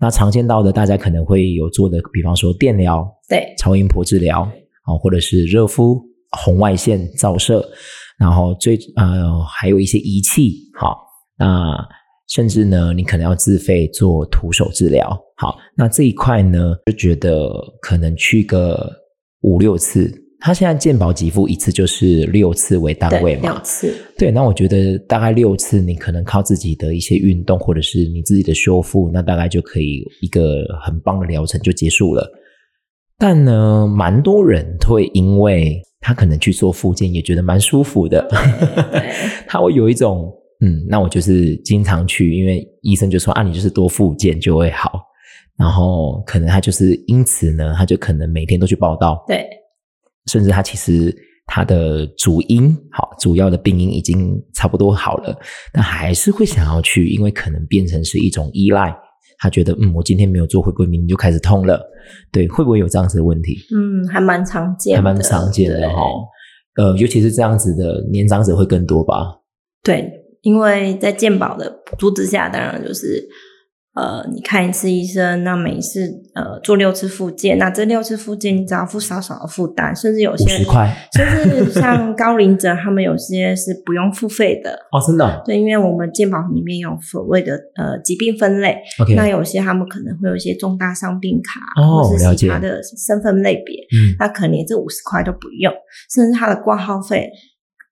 [0.00, 4.42] 那常见到的，大家可能会有做的，比方说电疗、对超音波治疗，
[4.82, 6.00] 啊，或者是热敷、
[6.30, 7.68] 红外线照射，
[8.18, 10.96] 然后最呃还有一些仪器，好，
[11.36, 11.76] 那
[12.28, 17.50] 甚至呢，你可能要自费做徒手治疗，好，那这一块呢，就觉得
[17.80, 18.88] 可能去个
[19.40, 23.60] 五六次，他现在健保给付一次就是六次为单位嘛，六嘛？
[23.62, 32.30] 次，对，那我觉得大概六次，你可能靠自己的一些运动或者是你自己的修复，那大概就可以一个很棒的疗程就结束了。
[33.18, 38.24] 但呢，蛮多人会因为他可能去做复健，也觉得蛮舒服的，
[39.48, 45.00] 他会有一种嗯，那我就是经常去，因为医生就说啊，你就是多复健就会好。
[45.58, 49.44] 然后可能他就是因此呢，他就可能每天都去报道，对
[50.28, 51.12] 甚至他其实
[51.46, 55.36] 他的主因好主要的病因已经差不多好了，
[55.72, 58.94] 但还是会想要去，因为可能变成是一种依赖。
[59.40, 61.80] 他觉得嗯，我今天没有做，会不会明天就开始痛了？
[62.32, 63.56] 对，会不会有这样子的问题？
[63.72, 66.02] 嗯，还蛮常见的，还蛮常见的对哈、
[66.76, 69.14] 呃，尤其是这样子的年长者会更多吧？
[69.84, 70.10] 对，
[70.42, 73.24] 因为在健保的补助之下，当然就是
[73.98, 80.96] 呃，你看一次医生，那每一次呃做六次复健，那这六次复健你只要付少少的负担，甚至有些50块。
[81.16, 84.70] 甚至像高龄者，他们有些是不用付费的。
[84.92, 85.42] 哦，真的？
[85.44, 88.78] 对，因为我们健保里面有所谓的呃疾病分类
[89.16, 92.46] 那有些他们可能会有一些重大伤病卡，哦或是了解。
[92.46, 95.72] 其他的身份类别，嗯，那可能连这五十块都不用，
[96.14, 97.28] 甚至他的挂号费，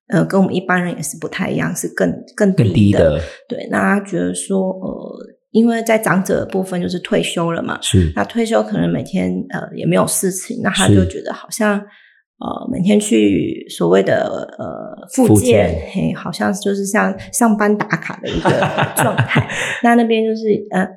[0.07, 3.19] 呃，跟我们一般人也是不太一样，是更更低更低的。
[3.49, 5.19] 对，那他觉得说，呃，
[5.51, 18.49] 因为在长者的部分就是退休了嘛，是那退休可能每天呃也没有事情，那他就觉得好像呃每天去所谓的呃复复健健，嘿，好像就是像上班打卡的一个
[18.97, 19.49] 状态。
[19.83, 20.87] 那那边就是呃。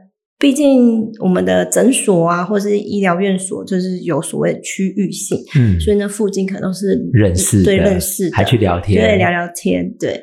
[0.40, 10.18] 毕竟我们的诊所啊，或是医疗院所，就是有所谓的区域性，嗯，所以那，附近可能都是认识对认识的，还去聊天对聊聊天，对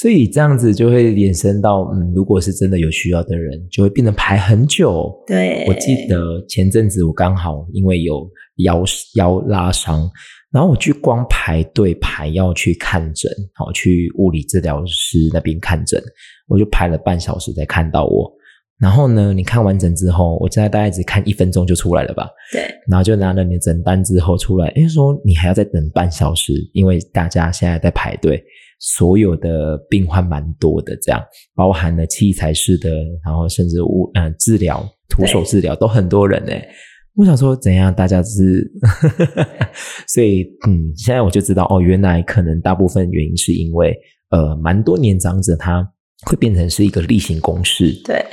[0.00, 5.12] 所以这样子就会延伸到，嗯，如果是真的有需要的人，就会变得排很久。
[5.26, 5.66] 对。
[5.68, 8.26] 我记得前阵子我刚好因为有
[8.64, 8.82] 腰
[9.16, 10.10] 腰拉伤，
[10.50, 16.02] 然后我去光排队排要去看诊，好去物理治疗师那边看诊，
[16.48, 18.32] 我就排了半小时才看到我。
[18.78, 22.26] 然后呢，你看完诊之后，我现在大概只看一分钟就出来了吧？
[22.50, 28.42] 对然后就拿了你的诊单之后出来，诶，说你还要再等半小时，因为大家现在在排队，
[28.80, 31.22] 所有的病患蛮多的，这样。
[31.54, 32.90] 包含了器材式的，
[33.24, 36.52] 然后甚至物嗯、治疗、徒手治疗都很多人呢。
[37.16, 38.70] 我想说怎样，大家是，
[40.08, 43.94] 所以嗯，现在我就知道哦，原来可能大部分原因是因为
[44.30, 45.86] 呃，蛮多年长者他
[46.26, 48.24] 会变成是一个例行公事，对。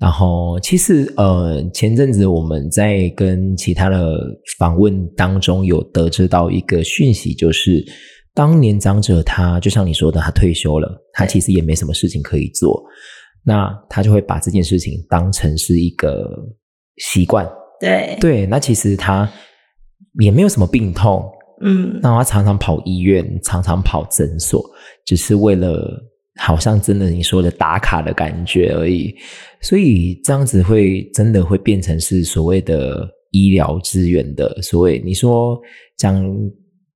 [0.00, 4.18] 然后，其实呃，前阵子我们在跟其他的
[4.58, 7.84] 访问当中有得知到一个讯息，就是
[8.34, 12.82] 当年长者他就像你说的，他退休了，他其实也没什么事情可以做，
[13.44, 16.26] 那他就会把这件事情当成是一个
[16.96, 17.46] 习惯。
[17.80, 19.28] 对对，那其实他
[20.20, 21.28] 也没有什么病痛，
[21.62, 24.64] 嗯，那他常常跑医院，常常跑诊所，
[25.04, 26.00] 只是为了
[26.36, 29.14] 好像真的你说的打卡的感觉而已。
[29.60, 35.60] 所以这样子会真的会变成是所谓的医疗资源的所谓，你说
[35.98, 36.24] 讲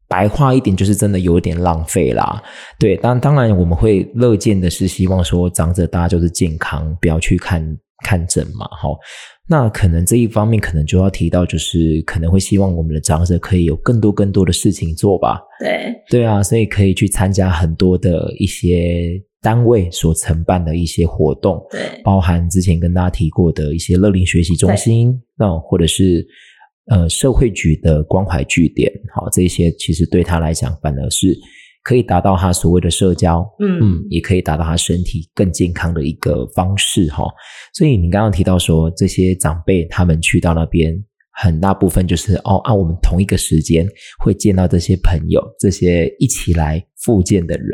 [0.08, 2.42] 白话一点，就是真的有点浪费啦。
[2.78, 8.88] 对，当当然我们会乐见的是希望说长者大家就是健康，不要去看看诊嘛，哈。
[9.48, 15.40] 那可能这一方面可能就要提到，就是可能会希望我们的长者可以有更多更多的事情做吧。
[15.60, 26.26] 对对啊，所以可以去参加很多的一些单位所承办的一些活动，对包含之前跟大家提过的一些乐龄学习中心，那或者是
[26.90, 31.36] 呃社会局的关怀据点，好，这些其实对他来讲反而是
[31.82, 37.24] 可以达到他所谓的社交，嗯嗯，也可以达到他身体更健康的一个方式哈。
[37.72, 40.92] 所以你刚刚提到说，这些长辈他们去到那边，
[41.32, 43.86] 很大部分就是哦，按、我们同一个时间
[44.18, 47.68] 会见到这些朋友，这些一起来复健的人。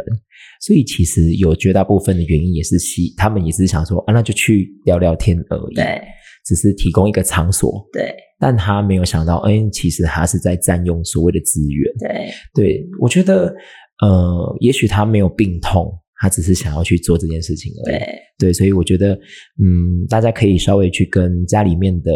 [0.60, 6.00] 所以其实有绝大部分的原因也是希，他们也是想说啊，那就去聊聊天而已，对
[6.44, 7.88] 只是提供一个场所。
[7.92, 11.92] 对但他没有想到，哎，其实他是在占用所谓的资源。
[12.00, 13.54] 对对，我觉得，
[14.00, 17.98] 呃，也许他没有病痛，他只是想要去做这件事情而已。
[17.98, 19.14] 对对，所以我觉得，
[19.62, 22.12] 嗯，大家可以稍微去跟家里面的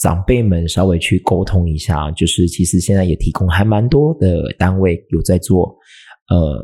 [0.00, 5.72] 长辈们稍微去沟通一下，就是其实现在也提供还蛮多的单位有在做，
[6.30, 6.60] 呃，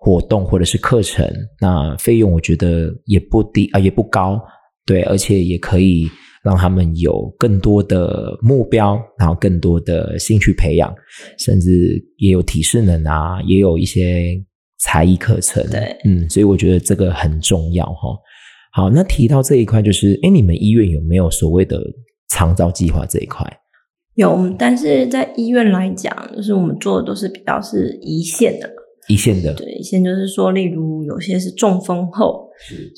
[0.00, 1.24] 活动或者是课程，
[1.60, 4.40] 那费用我觉得也不低啊、也不高，
[4.84, 6.08] 对，而且也可以
[6.48, 10.90] 让他们有更多的目标，然后更多的兴趣培养，
[11.38, 14.34] 甚至也有体适能啊，也有一些
[14.78, 15.94] 才艺课程，对。
[16.06, 18.16] 嗯，所以我觉得这个很重要哈。
[18.72, 21.82] 好，那提到这一块，就是哎，你们医院有没有所谓的
[22.30, 23.46] 长照计划这一块？
[24.14, 28.70] 有，但是在医院来讲，就是我们做的都是比较是一线的，
[29.06, 32.48] 一线的，对，一线就是说，例如有些是中风后，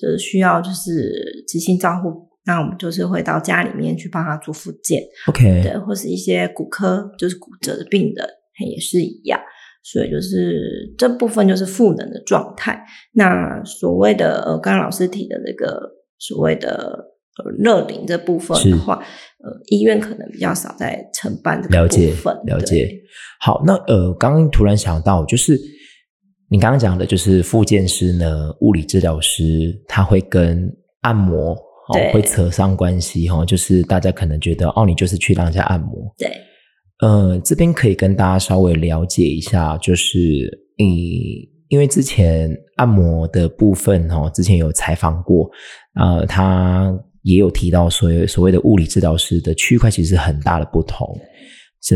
[0.01, 8.27] 就是需要就是急性照护，那我们就是会到家里面去帮他做复健，OK，对，或是一些骨科就是骨折的病人
[8.71, 9.41] 也是一样，
[9.83, 12.85] 所以就是这部分就是赋能的状态。
[13.13, 15.81] 那所谓的呃，刚刚老师提的那个
[16.19, 17.07] 所谓的
[17.39, 17.51] 呃。
[17.59, 22.37] 热龄这部分的话，呃，医院可能比较少在承办这个部分。
[22.45, 22.91] 了解，
[23.41, 25.59] 好，那呃，刚刚突然想到，就是
[26.51, 29.43] 你刚刚讲的，就是复健师呢，物理治疗师，
[29.89, 31.57] 他会跟按摩
[31.91, 36.15] 哦会扯上关系哈，就是大家可能觉得哦，你就是去让人家按摩。
[36.17, 36.31] 对，
[37.01, 40.19] 呃，这边可以跟大家稍微了解一下，就是
[40.79, 45.51] 你因为之前按摩的部分哦，之前有采访过，
[46.01, 46.99] 呃，他。
[47.23, 51.07] 也有提到所所谓的物理治疗师的区块其实很大的不同，
[51.83, 51.95] 这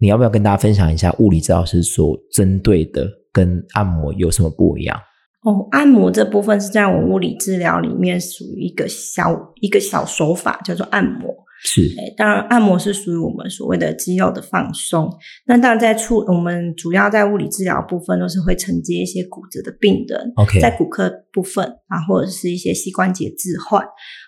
[0.00, 5.00] 你要不要跟大家分享一下物理治疗师所针对的跟按摩有什么不一样？
[5.46, 11.32] 哦，按摩这部分是在我物理治疗里面属于一个小一个小手法，叫做按摩。
[11.62, 15.08] 是，当然按摩是属于我们所谓的肌肉的放松。
[15.46, 20.32] 那当然在处我们主要在物理治疗部分都是会承接一些骨折的病人。
[20.36, 23.82] OK，在骨科部分啊，或者是一些膝关节置换，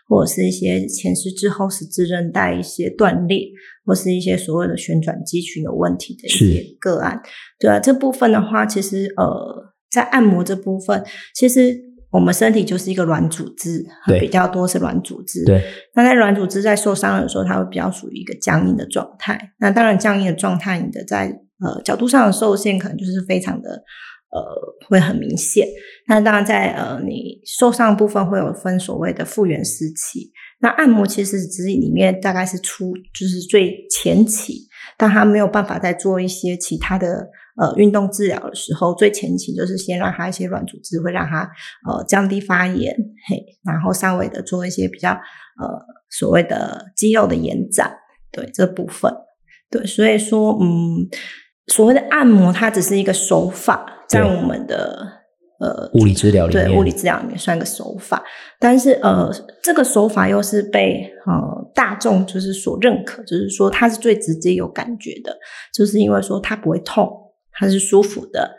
[0.09, 3.49] 或者是一些前十字后十字韧带一些断裂，
[3.85, 7.21] 或是一些所谓的旋转肌群有问题的一些个案。
[7.61, 11.89] 对啊，这部分的话，其实呃，在按摩这部分，其实。
[12.11, 13.85] 我们身体就是一个软组织，
[14.19, 15.45] 比较多是软组织。
[15.45, 15.63] 对，
[15.95, 19.39] 那在软组织在受伤的时候，它会比较属于一个僵硬的状态。
[19.59, 21.27] 那当然，僵硬的状态，你的在
[21.63, 23.69] 呃角度上的受限，可能就是非常的
[24.31, 24.43] 呃
[24.89, 25.69] 会很明显。
[26.07, 30.33] 那当然，在呃你受伤部分会有分所谓的复原时期。
[30.61, 37.29] 那按摩其实只是里面大概是初，就是最前期，但他没有办法再做一些其他的。
[37.61, 41.41] 呃，运动治疗的时候，最前期就是先让他一些软组织会让他
[41.89, 42.97] 呃降低发炎，
[43.29, 47.93] 嘿，然后稍微的做一些比较呃所谓的肌肉的延展，
[48.31, 49.13] 对这部分，
[49.69, 51.09] 对，所以说嗯，
[51.67, 55.18] 所谓的按摩它只是一个手法，在我们的
[55.59, 58.23] 呃物理治疗里面，对物理治疗里面算个手法，
[58.59, 59.31] 但是呃
[59.63, 65.37] 这个手法又是被呃大众就是所认可，就是说它是最直接有感觉的，
[65.75, 67.09] 就是因为说它不会痛。
[67.61, 68.57] 它是舒服的，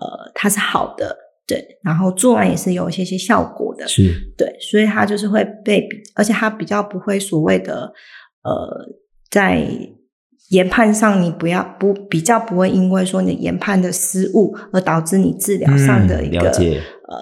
[0.00, 1.14] 呃，它是好的，
[1.46, 4.32] 对，然后做完也是有一些些效果的，是。
[4.38, 7.92] 对，所以它就是会被，而且它比较不会所谓的，
[8.42, 8.88] 呃，
[9.30, 9.68] 在
[10.48, 17.16] 研判上你不要不比较不会因为说你研判的失误而导致你治疗上的一个呃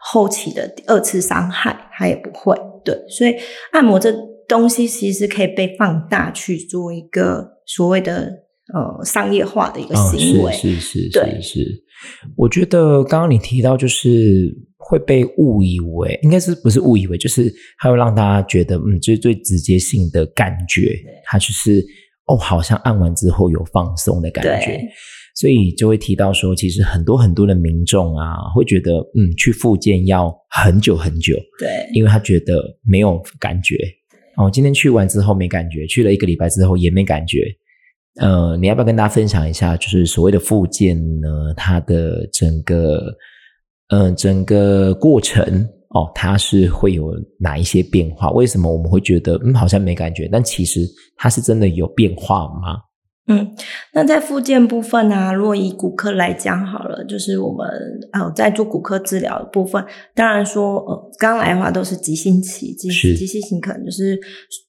[0.00, 3.34] 后期的二次伤害，它也不会，对，所以
[3.72, 4.12] 按摩这
[4.48, 8.44] 东西其实可以被放大去做一个所谓的。
[8.72, 11.84] 呃，商业化的一个行为，是是是是。
[12.34, 20.96] 我觉得刚刚你提到，就是会被误以为，应该是不是误以为，就是它会让大家觉得，嗯，就是最直接性的感觉，
[21.26, 21.84] 它就是
[22.26, 24.80] 哦，好像按完之后有放松的感觉，
[25.36, 33.76] 所以就会提到说，其实很多很多的民众啊，会觉得，嗯，去复健要很久很久，对，因为他觉得没有感觉。
[34.36, 37.40] 哦，今天去完之后没感觉，去了一个礼拜之后也没感觉。
[38.20, 41.52] 呃，你要不要跟大家分享一下，就是所谓的复健呢？
[41.56, 43.14] 它的整个，
[43.88, 48.30] 嗯，整个过程哦，它是会有哪一些变化？
[48.32, 50.28] 为什么我们会觉得嗯，好像没感觉？
[50.30, 50.80] 但其实
[51.16, 52.76] 它是真的有变化吗？
[53.26, 53.56] 嗯，
[53.94, 57.66] 那在附件部分呢，如果以骨科来讲好了，就是我们
[58.12, 59.82] 呃在做骨科治疗的部分，
[60.14, 64.18] 当然说呃刚来的话都是急性期，急急性期可能就是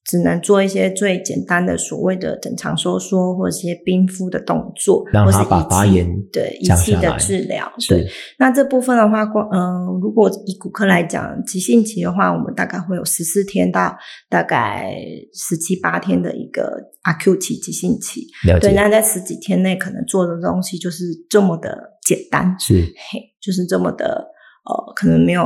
[0.06, 7.70] 只能做一些最简单的所谓的整肠收缩或者一些冰敷的动作，让他把发炎对仪器的治疗。
[7.90, 13.98] 对，那这部分的话，光嗯，如果以骨科来讲，急性期的话，我们大概会有十四天到
[14.30, 14.96] 大概
[15.34, 18.28] 十七八天的一个阿 Q 期急性期。
[18.62, 24.28] 对，那在十几天内可能做的东西就是这么的简单，是，嘿，就是这么的，
[24.70, 25.42] 呃，可能没有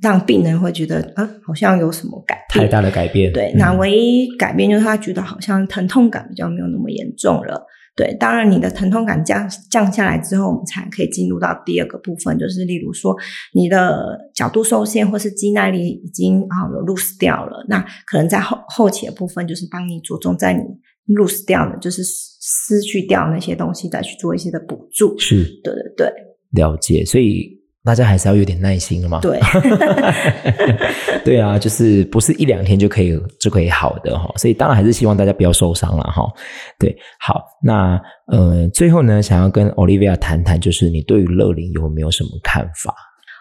[0.00, 3.32] 让病人会觉得，啊，好像有什么改太大的改变。
[3.32, 7.66] 对，那唯一改变就是他觉得好像疼痛感比较没有那么严重了。
[7.94, 13.14] 对，当然你的疼痛感降降下来之后，我们才可以进入到第二个部分，就是例如说
[13.52, 20.62] 你的角度受限或是肌耐力已经啊有 lose 掉了，那可能在后后期的部分就是帮你着重在你。
[21.08, 25.18] lose 掉的，就是失去掉那些东西，再去做一些的补助。
[25.18, 26.12] 是，对对对，
[26.52, 27.04] 了解。
[27.04, 29.20] 所以大家还是要有点耐心的嘛。
[29.20, 29.40] 对，
[31.24, 36.22] 对啊，就是不是一两天就可以就可以好的哈，所以当然还是希望大家不要受伤了哈。
[36.78, 42.94] 对，好，那呃，最后呢，想要跟 Olivia 谈谈，就是你对于乐龄有没有什么看法？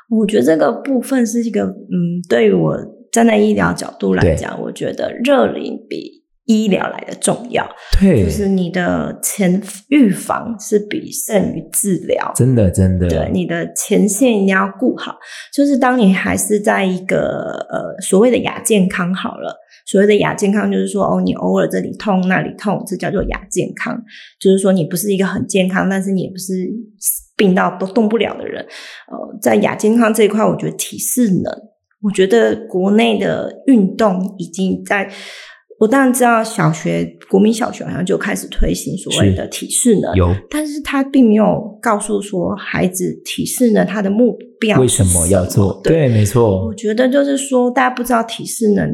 [0.09, 2.77] 我觉得这个部分是一个，嗯，对于我
[3.11, 6.20] 站在医疗角度来讲，我觉得热龄比。
[6.45, 7.65] 医疗来的重要，
[7.99, 15.15] 对，就是你的前预防是比胜于治疗，真的真的，对，你的前线一定要顾好。
[15.53, 24.01] 就是当你还是在一个呃所谓的亚健康好了，所谓的亚健康就是说哦，你偶尔这里痛那里痛，这叫做亚健康。
[24.39, 26.67] 就是说你不是一个很健康，但是你也不是
[27.37, 28.65] 病到都动不了的人。
[29.11, 31.53] 呃，在亚健康这一块，我觉得体适能，
[32.01, 35.09] 我觉得国内的运动已经在。
[35.81, 45.81] 我当然知道，小学国民小学好像就开始推行所谓的体适能，有，但是他并没有告诉说孩子体适能他的目标为什么要做？
[45.83, 46.67] 对，没错。
[46.67, 48.87] 我觉得就是说，大家不知道体适能。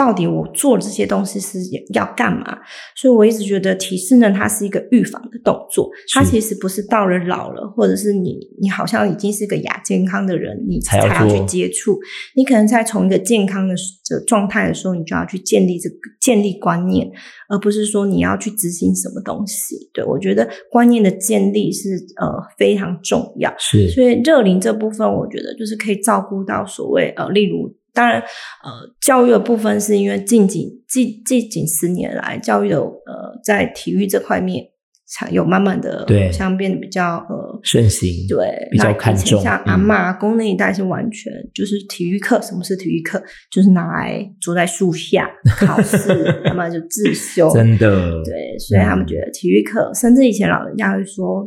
[0.00, 1.58] 到底我做这些东西是
[1.92, 2.56] 要干嘛？
[2.96, 5.90] 所以我一直觉得体适呢，它是一个预防的动作。
[6.14, 11.98] 它其实不是到了老了，或者是你你好像已经是个亚健康的人，你才要去接触。
[12.34, 17.06] 你可能在从一个健康的这状态的时候，你就要去建立这个建立观念，
[17.50, 19.90] 而不是说你要去执行什么东西。
[19.92, 22.26] 对我觉得观念的建立是呃
[22.56, 23.54] 非常重要。
[23.58, 27.70] 是，所以热龄这部分，我觉得就是可以照顾到所谓呃，例如。
[27.92, 34.64] 当然，呃，教育的部分是因为近几近近几十年来，教育的呃，在体育这块面
[35.06, 39.42] 才有慢慢的，对，像变得比较呃盛行，对，比较看重。
[39.42, 43.20] 像阿妈公那一代是完全就是体育课，什么是体育课？
[43.50, 45.28] 就是拿来坐在树下
[45.58, 51.44] 考试，他们就自修，真的，对，所以他们觉得体育课，甚至以前老人家会说，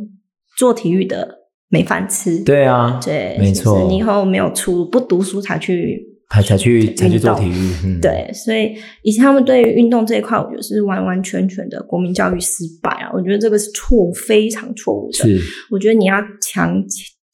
[0.58, 1.38] 做体育的
[1.70, 6.13] 没饭吃，对啊，对，没错，你以后没有出不读书才去。
[6.34, 13.10] 才才去才去做体育，对，所以以前他们对于运动这一块，我觉得是完完全全的国民教育失败啊！
[13.14, 15.18] 我觉得这个是错误，非常错误的。
[15.18, 16.82] 是，我觉得你要强。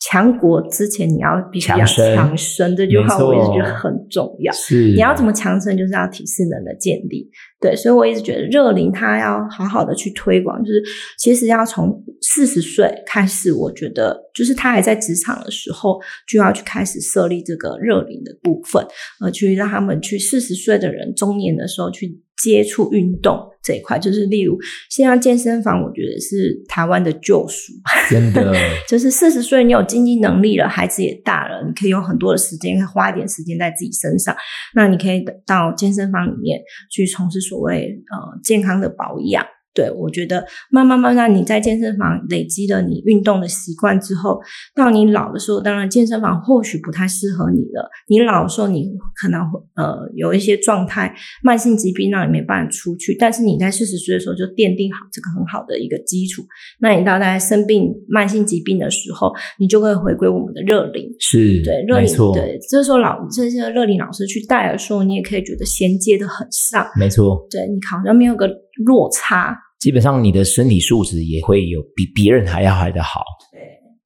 [0.01, 4.53] 强国之前，你要必须要强身，这句话我一直觉得很重要。
[4.53, 7.31] 是，你要怎么强身，就是要体适能的建立。
[7.61, 10.83] 对，所以我一直觉得热龄它要好好的去推广，就是
[11.19, 18.83] 其实要从四十岁开始，我觉得就是他还在职场的时候，就要去开始设立这个热龄的部分，
[19.21, 22.21] 呃，去让他们去四十岁的人中年的时候去。
[22.43, 27.73] 接触运动这一块，就是例如现在健身房，我觉得是台湾的救赎。
[28.09, 28.55] 真的，
[28.89, 34.35] 就是四十岁，你有经济能力了，孩子也大了，你可以有很多的时间，花一点时间在自己身上。
[34.75, 36.61] 那你可以到健身房里面
[36.91, 39.45] 去从事所谓呃健康的保养。
[39.73, 44.41] 对，我觉得慢慢慢慢，你在健身房累积了你运动的习惯之后，
[44.75, 47.89] 到你老的时候，当然健身房或许不太适合你了。
[48.09, 48.91] 你老的时候，你
[49.21, 49.41] 可能
[49.77, 53.17] 呃有一些状态，慢性疾病让你没办法出去。
[53.19, 56.43] 但是你在四十岁的时候就奠定好这个很好的一个基础。
[56.81, 61.09] 那你到大家生病慢性疾病的时候，你就会回归我们的热龄。
[61.21, 66.85] 是对热龄，对，这时候老这些热龄老师去带的时候，你也可以觉得衔接的很上。
[66.99, 68.49] 没错，对你好像没有个
[68.85, 69.57] 落差。
[69.79, 73.25] 基本上你的身体素质也会有比别人还要还的好。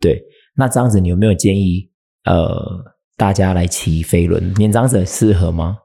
[0.01, 0.23] 对，
[0.57, 1.91] 那这样子你有没有建议
[2.25, 2.57] 呃
[3.17, 4.55] 大家来骑飞轮？
[4.55, 5.79] 年长者适合吗？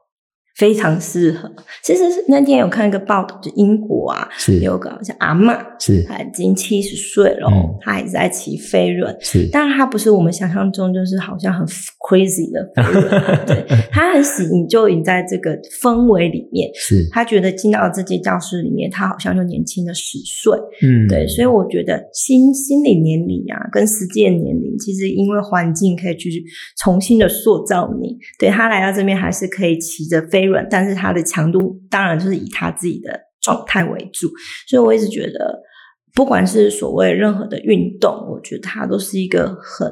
[0.60, 1.50] 非常适合。
[1.82, 7.48] 其实那天有看一个报道，就英国啊，是有个像阿妈，是他已经七十岁了，
[7.80, 9.16] 他还是在骑飞轮。
[9.22, 11.66] 是，但是他不是我们想象中就是好像很
[11.98, 13.08] crazy 的飞轮，
[13.48, 16.70] 对他很喜就已在这个氛围里面。
[16.74, 20.54] 是他觉得进到这间教室里面，他好像就年轻了十岁。
[20.82, 26.44] 嗯，对，所以我觉得心心理年龄啊，跟实际的年龄，其实因为环境可以去
[26.84, 28.18] 重新的塑造你。
[28.38, 30.49] 对他来到这边，还是可以骑着飞。
[30.50, 34.28] 软，但是它的强度当然就是以他自己的状态为主，
[34.68, 35.58] 所以我一直觉得，
[36.14, 39.90] 不管是所谓任何的运动，我觉得它都是一个很，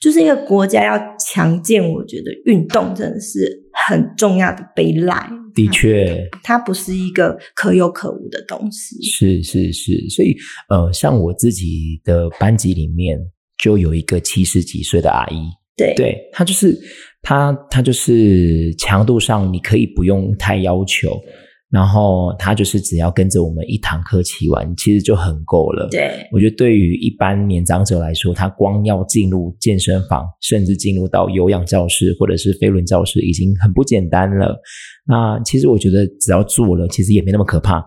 [0.00, 5.30] 就是一个国家要强健，我觉得运动真的是很重要的背赖。
[5.54, 9.02] 的确，它不是一个可有可无的东西。
[9.02, 10.36] 是是是，所以
[10.68, 13.18] 呃，像我自己的班级里面
[13.60, 15.36] 就有一个七十几岁的阿姨，
[15.78, 16.78] 对，对她就是。
[17.20, 21.20] 它它就是强度上，你可以不用太要求，
[21.68, 25.88] 然后它就是只要跟着我们一堂课骑完，其实就很够了。
[25.90, 34.56] 对，我觉得对于一般年长者来说，他光要进入健身房，甚至进入到有氧教室或者是飞轮教室，已经很不简单了。
[35.04, 37.84] 那其实我觉得只要做了，其实也没那么可怕。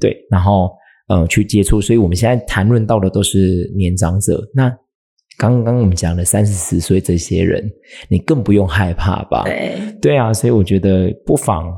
[0.00, 0.70] 对，然后
[1.06, 4.42] 呃去接触，所以我们现在谈论到的都是年长者。
[4.54, 4.74] 那
[5.40, 7.66] 刚刚我们讲的三十四岁这些人，
[8.10, 9.44] 你更不用害怕吧？
[9.44, 11.74] 对对啊，所以我觉得不妨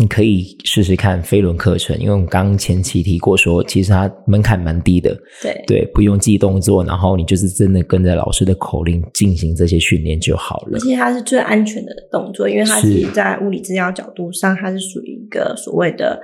[0.00, 5.12] 你可以试试看飞轮课程，因为我们刚刚前期提过说，其实它门槛蛮低的，
[5.42, 10.78] 对对，不用记动作，然后你就是真的跟着老师的口令进行这些训练就好了而。
[10.78, 16.20] 且它是最安全的动作，因为它是其实在物理治疗角度上，它是属于一个所谓的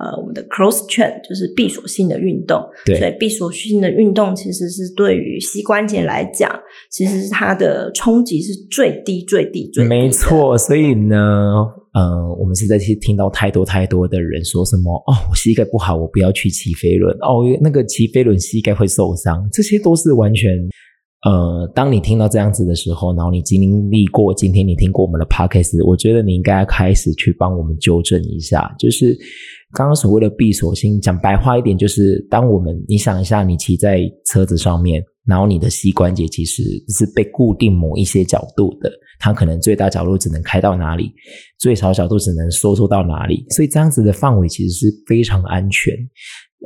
[0.00, 2.62] 呃我们的 cross chain 就是闭锁性的运动。
[2.86, 6.50] 对所以闭锁性的运动其实是对于膝关节来讲，
[6.90, 9.88] 其实是它的冲击是最低、最低、最低。
[9.88, 11.16] 没错，所以呢，
[11.94, 20.50] 呃，我们实在是听到太多太多的人说什么哦，我膝盖不好，我不要去骑飞轮哦，那个骑飞轮膝盖会受伤，这些都是完全。
[21.26, 29.18] 呃，当你听到这样子的时候，然后你经历过今天你听过我们的 podcast，我觉得你应该要开始去帮我们纠正一下，就是
[29.74, 41.12] 刚刚所谓的闭锁性，讲白话一点，就是当我们你想一下，你骑在车子上面，然后你的膝关节其实是被固定某一些角度的，它可能最大角度只能开到哪里，
[41.58, 45.94] 最小角度只能收缩到哪里，所以这样子的范围其实是非常安全。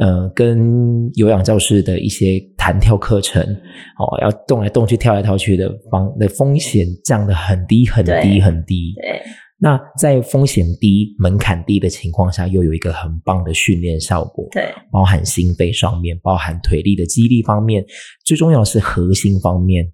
[0.00, 8.94] 呃，跟有氧教室的一些弹跳课程，哦，要动来动去、跳来跳去的方的风险降得很低、很低、很低。
[8.94, 9.20] 对
[9.62, 17.84] 那在风险低、门槛低的情况下，又有一个很棒的训练效果，对包含心肺上面，包含腿力的肌力方面，
[18.24, 19.86] 最重要的是核心方面。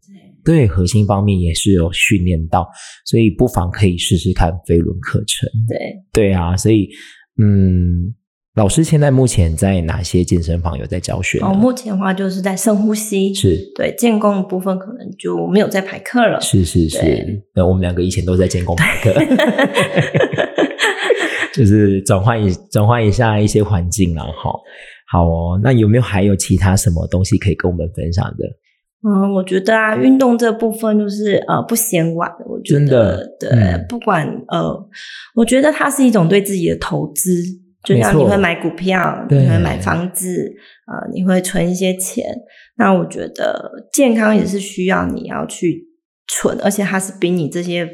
[0.42, 2.66] 对核心方面也是有训练到，
[3.04, 5.46] 所以不妨可以试试看飞轮课程。
[5.68, 5.78] 对。
[6.10, 6.88] 对啊，所以
[7.38, 8.14] 嗯，
[8.58, 11.38] 老师现在目前在哪些健身房有在教学？
[11.38, 16.40] 哦，目前的话就是在深呼吸，是对建功的部分可能就没有在排课了。
[16.40, 19.14] 是是是，那我们两个以前都在建工排课，
[21.54, 24.50] 就是转换一转换一下一些环境了哈。
[25.08, 28.44] 好哦，那有没有还有其他什么东西可以跟我们分享的？
[29.08, 34.88] 嗯，我觉得啊，运动这部分就是呃不嫌晚，我觉得真的对，嗯不管呃，
[35.36, 37.30] 我觉得它是一种对自己的投资，
[37.88, 40.52] 就像你会买股票，你会买房子，
[40.86, 42.22] 呃，你会存一些钱。
[42.76, 45.86] 那我觉得健康也是需要你要去
[46.26, 47.88] 存，而且它是比你这些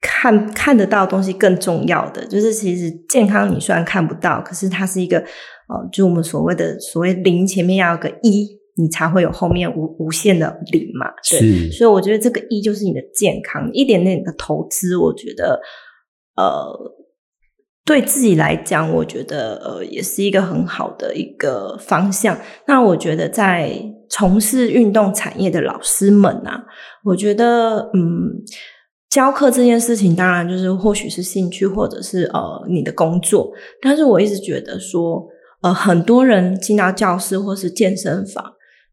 [0.00, 2.26] 看看得到的东西更重要的。
[2.26, 11.06] 就是其实健康你虽然看不到，可是它是一个呃，就我们所谓的所谓零前面要有个一，你才会有后面无无限的零嘛。
[11.30, 15.60] 对，所以我觉得这个一就是你的健康，一点点的投资，我觉得
[16.36, 16.66] 呃，
[17.84, 22.38] 对自己来讲，我觉得呃也是一个很好的一个方向。
[22.66, 23.78] 那我觉得在
[24.08, 26.64] 从事运动产业的老师们啊，
[27.04, 28.44] 我觉得嗯。
[29.10, 33.52] 教课这件事情，当然就是或许是兴趣，或者是呃你的工作。
[33.80, 35.24] 但是我一直觉得说，
[35.62, 38.44] 呃，很多人进到教室或是健身房，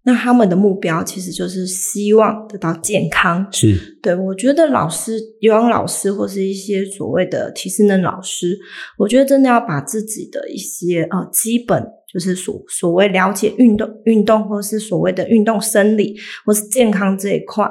[0.03, 3.47] 那他们的目标其实就是希望得到健康。
[3.51, 8.57] 是对我觉得老师、游泳老师或是一些所谓的体适能老师，
[8.97, 17.67] 我觉得真的要把自己的一些呃基本，就是所所谓了解运动、运动或是所谓的运动生理或是健康这一块。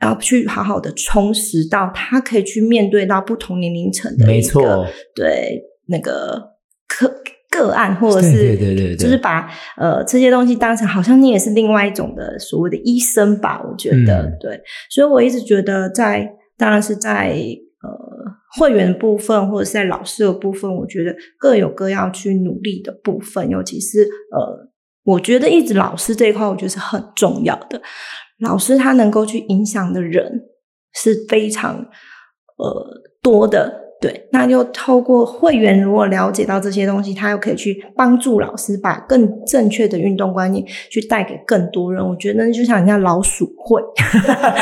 [0.00, 6.42] 要去好好的充实到他可以去面对到不同年龄层的一个没错，对那个
[6.88, 7.08] 个
[7.52, 14.36] 个案，或者是对对对对就是把呃这些东西当成好像你也是另外一种的所谓的医生吧，我觉得、嗯。
[14.40, 16.26] 对，所以我一直觉得在
[16.56, 17.36] 当然是在
[17.82, 17.90] 呃
[18.58, 24.70] 会员的部分或者是在老师的部分，我觉得各有各要去努力的部分，尤其是呃，
[25.04, 27.80] 我觉得一直老师这一块，我觉得是很重要的。
[28.40, 30.42] 老师他能够去影响的人
[30.94, 31.86] 是非常
[32.56, 42.04] 呃多的，对，那就透过会员如果了解到这些东西，他又可以去帮助老师把更正确的运动观念去带给更多人。
[42.04, 43.80] 我觉得就像人家老鼠会，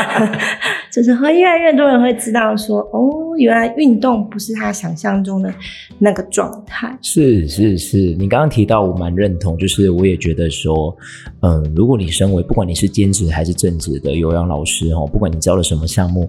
[0.92, 5.50] 就是会越来越多人会知道说，哦，原来运动不是他想象中的
[5.98, 6.94] 那个状态。
[7.00, 10.94] 是是是，你刚刚提到，我蛮认同，就是我也觉得说，
[11.40, 16.28] 嗯，如果你身为不管你是兼职还是正职的有氧老师哦，不管你教了什么项目，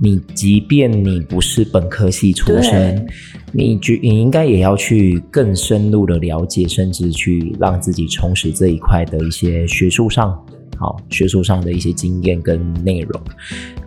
[0.00, 3.06] 你即便你不是本科系出身，
[3.52, 10.38] 你觉你应该也要去更深入的了解，甚至去让自己充实这一块的一些学术上。
[10.76, 13.20] 好，学术上的一些经验跟内容，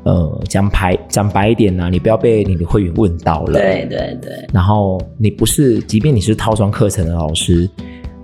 [0.03, 7.69] 呃，讲白讲白一点呢、你不要被你的会员问到了，对对对，然后你不是，即便你是套装课程的老师，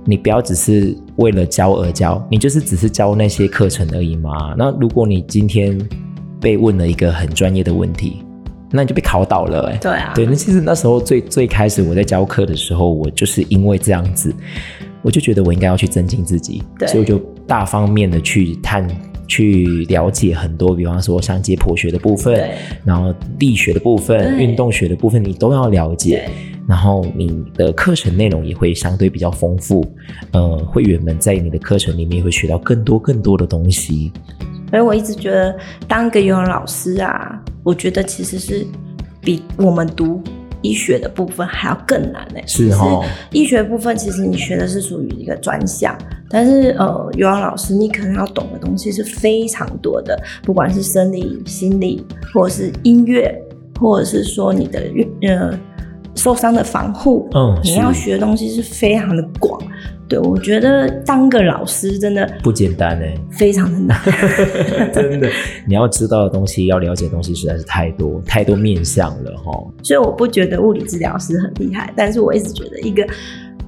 [0.03, 4.53] 你不要只是为了教而教，你就是只是教那些课程而已嘛。
[4.57, 5.79] 那如果你今天
[6.39, 8.23] 被问了一个很专业的问题，
[8.71, 14.33] 那你就被考倒了、欸，对啊，对，那其实那时候最最开始我在教课的时候，我就是因为这样子，
[15.01, 16.87] 我就觉得我应该要去增进自己，对。
[16.87, 18.87] 所以我就大方面的去探
[19.27, 22.49] 去了解很多，比方说像解剖学的部分，
[22.85, 26.29] 然后力学的部分、运动学的部分，你都要了解。
[26.67, 29.85] 然后你的课程内容也会相对比较丰富，
[30.31, 34.11] 呃，会员们在你的课程里面会学到更多更多的东西。
[34.69, 35.57] 所以我一直觉得
[35.87, 38.65] 当一个游泳老师啊，我觉得其实是
[39.21, 40.21] 比我们读
[40.61, 45.95] 医学的部分还要更难呢、是哦医学部分其实你学的是属于一个专项，
[46.29, 53.33] 但是呃，游泳老师你可能要懂的东西是非常多的，不管是生理、心理，或者是音乐，
[53.79, 54.81] 或者是说你的
[55.21, 55.57] 呃
[56.15, 59.61] 受伤的防护，嗯你要学的东西是非常的广。
[60.07, 63.99] 对我觉得当个老师真的不简单哎，非常的难。
[64.93, 65.29] 真的，
[65.67, 69.51] 你要知道的东西，要了解的东西实在是太多太多面向了哈。
[69.83, 73.05] 所以我不觉得物理治疗师很厉害，但是我一直觉得一个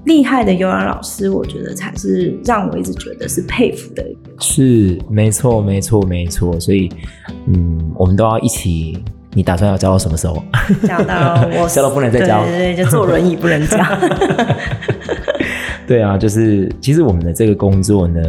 [0.06, 4.06] 厉害的游泳老师，我觉得才是让我一直觉得是佩服的。
[4.40, 6.58] 是，没错，没错，没错。
[6.60, 6.90] 所以，
[7.48, 8.98] 嗯，我们都要一起。
[9.32, 10.44] 你打算要教到什么时候？
[10.88, 13.78] 教到我 教到不能再教对对对，就坐轮椅不能教。
[15.90, 18.22] 对啊，就是其实我们的这个工作呢，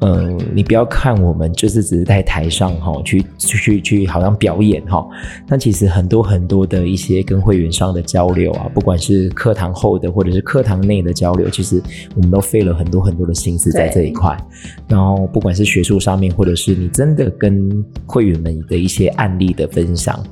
[0.00, 5.04] 呃，你不要看我们就是只是在台上哈、去去去去好像表演哈、
[5.46, 11.82] 但其实很多很多的一些跟会员上的交流啊，不管是课堂后的或者是课堂内的交流，其实
[12.14, 14.36] 我们都费了很多很多的心思在这一块。
[14.86, 20.22] 然后不管是学术上面，或者是你真的跟会员们的一些案例的分享，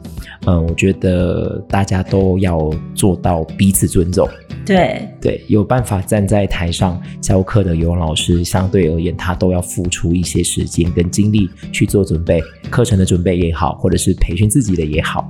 [0.46, 4.28] 嗯，我觉得大家都要做到彼此尊重。
[4.64, 15.28] 对对，有办法站在台上教课的游泳老师，相对而言，他都要要付出一些时间跟精力去做准备，课程的准备也好，或者是培训自己的也好。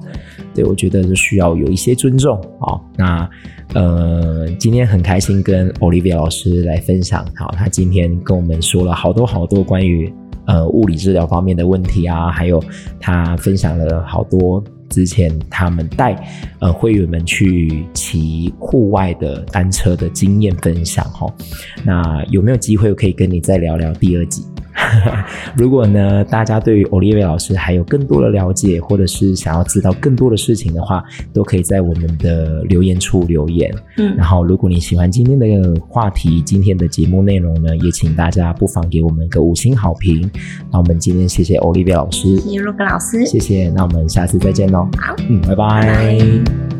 [0.52, 3.28] 对我觉得是需要有一些尊重好，那
[3.74, 10.12] 呃，今天很开心跟 Olivia 老师来分享，好，他今天跟我们说了好多好多关于
[10.46, 12.62] 呃物理治疗方面的问题啊，还有
[12.98, 16.14] 他分享了好多之前他们带
[16.60, 21.26] 呃会员们去骑户外的单车的经验分享哈。
[21.84, 24.44] 那有没有机会可以跟你再聊聊第二集？
[25.56, 33.74] 如果呢，大家对于 Olivia 老师还有更多的了解，或者是想要知道更多的事情的话，都可以在我们的留言处留言。
[33.98, 40.30] 嗯然后，如果你喜欢今天的话题，今天的节目内容呢，也请大家不妨给我们一个五星好评。
[40.72, 43.70] 那我们今天谢谢 Olivia 老师，谢谢老师，谢谢。
[43.70, 44.88] 那我们下次再见喽。
[44.98, 46.75] 好，嗯，拜拜拜拜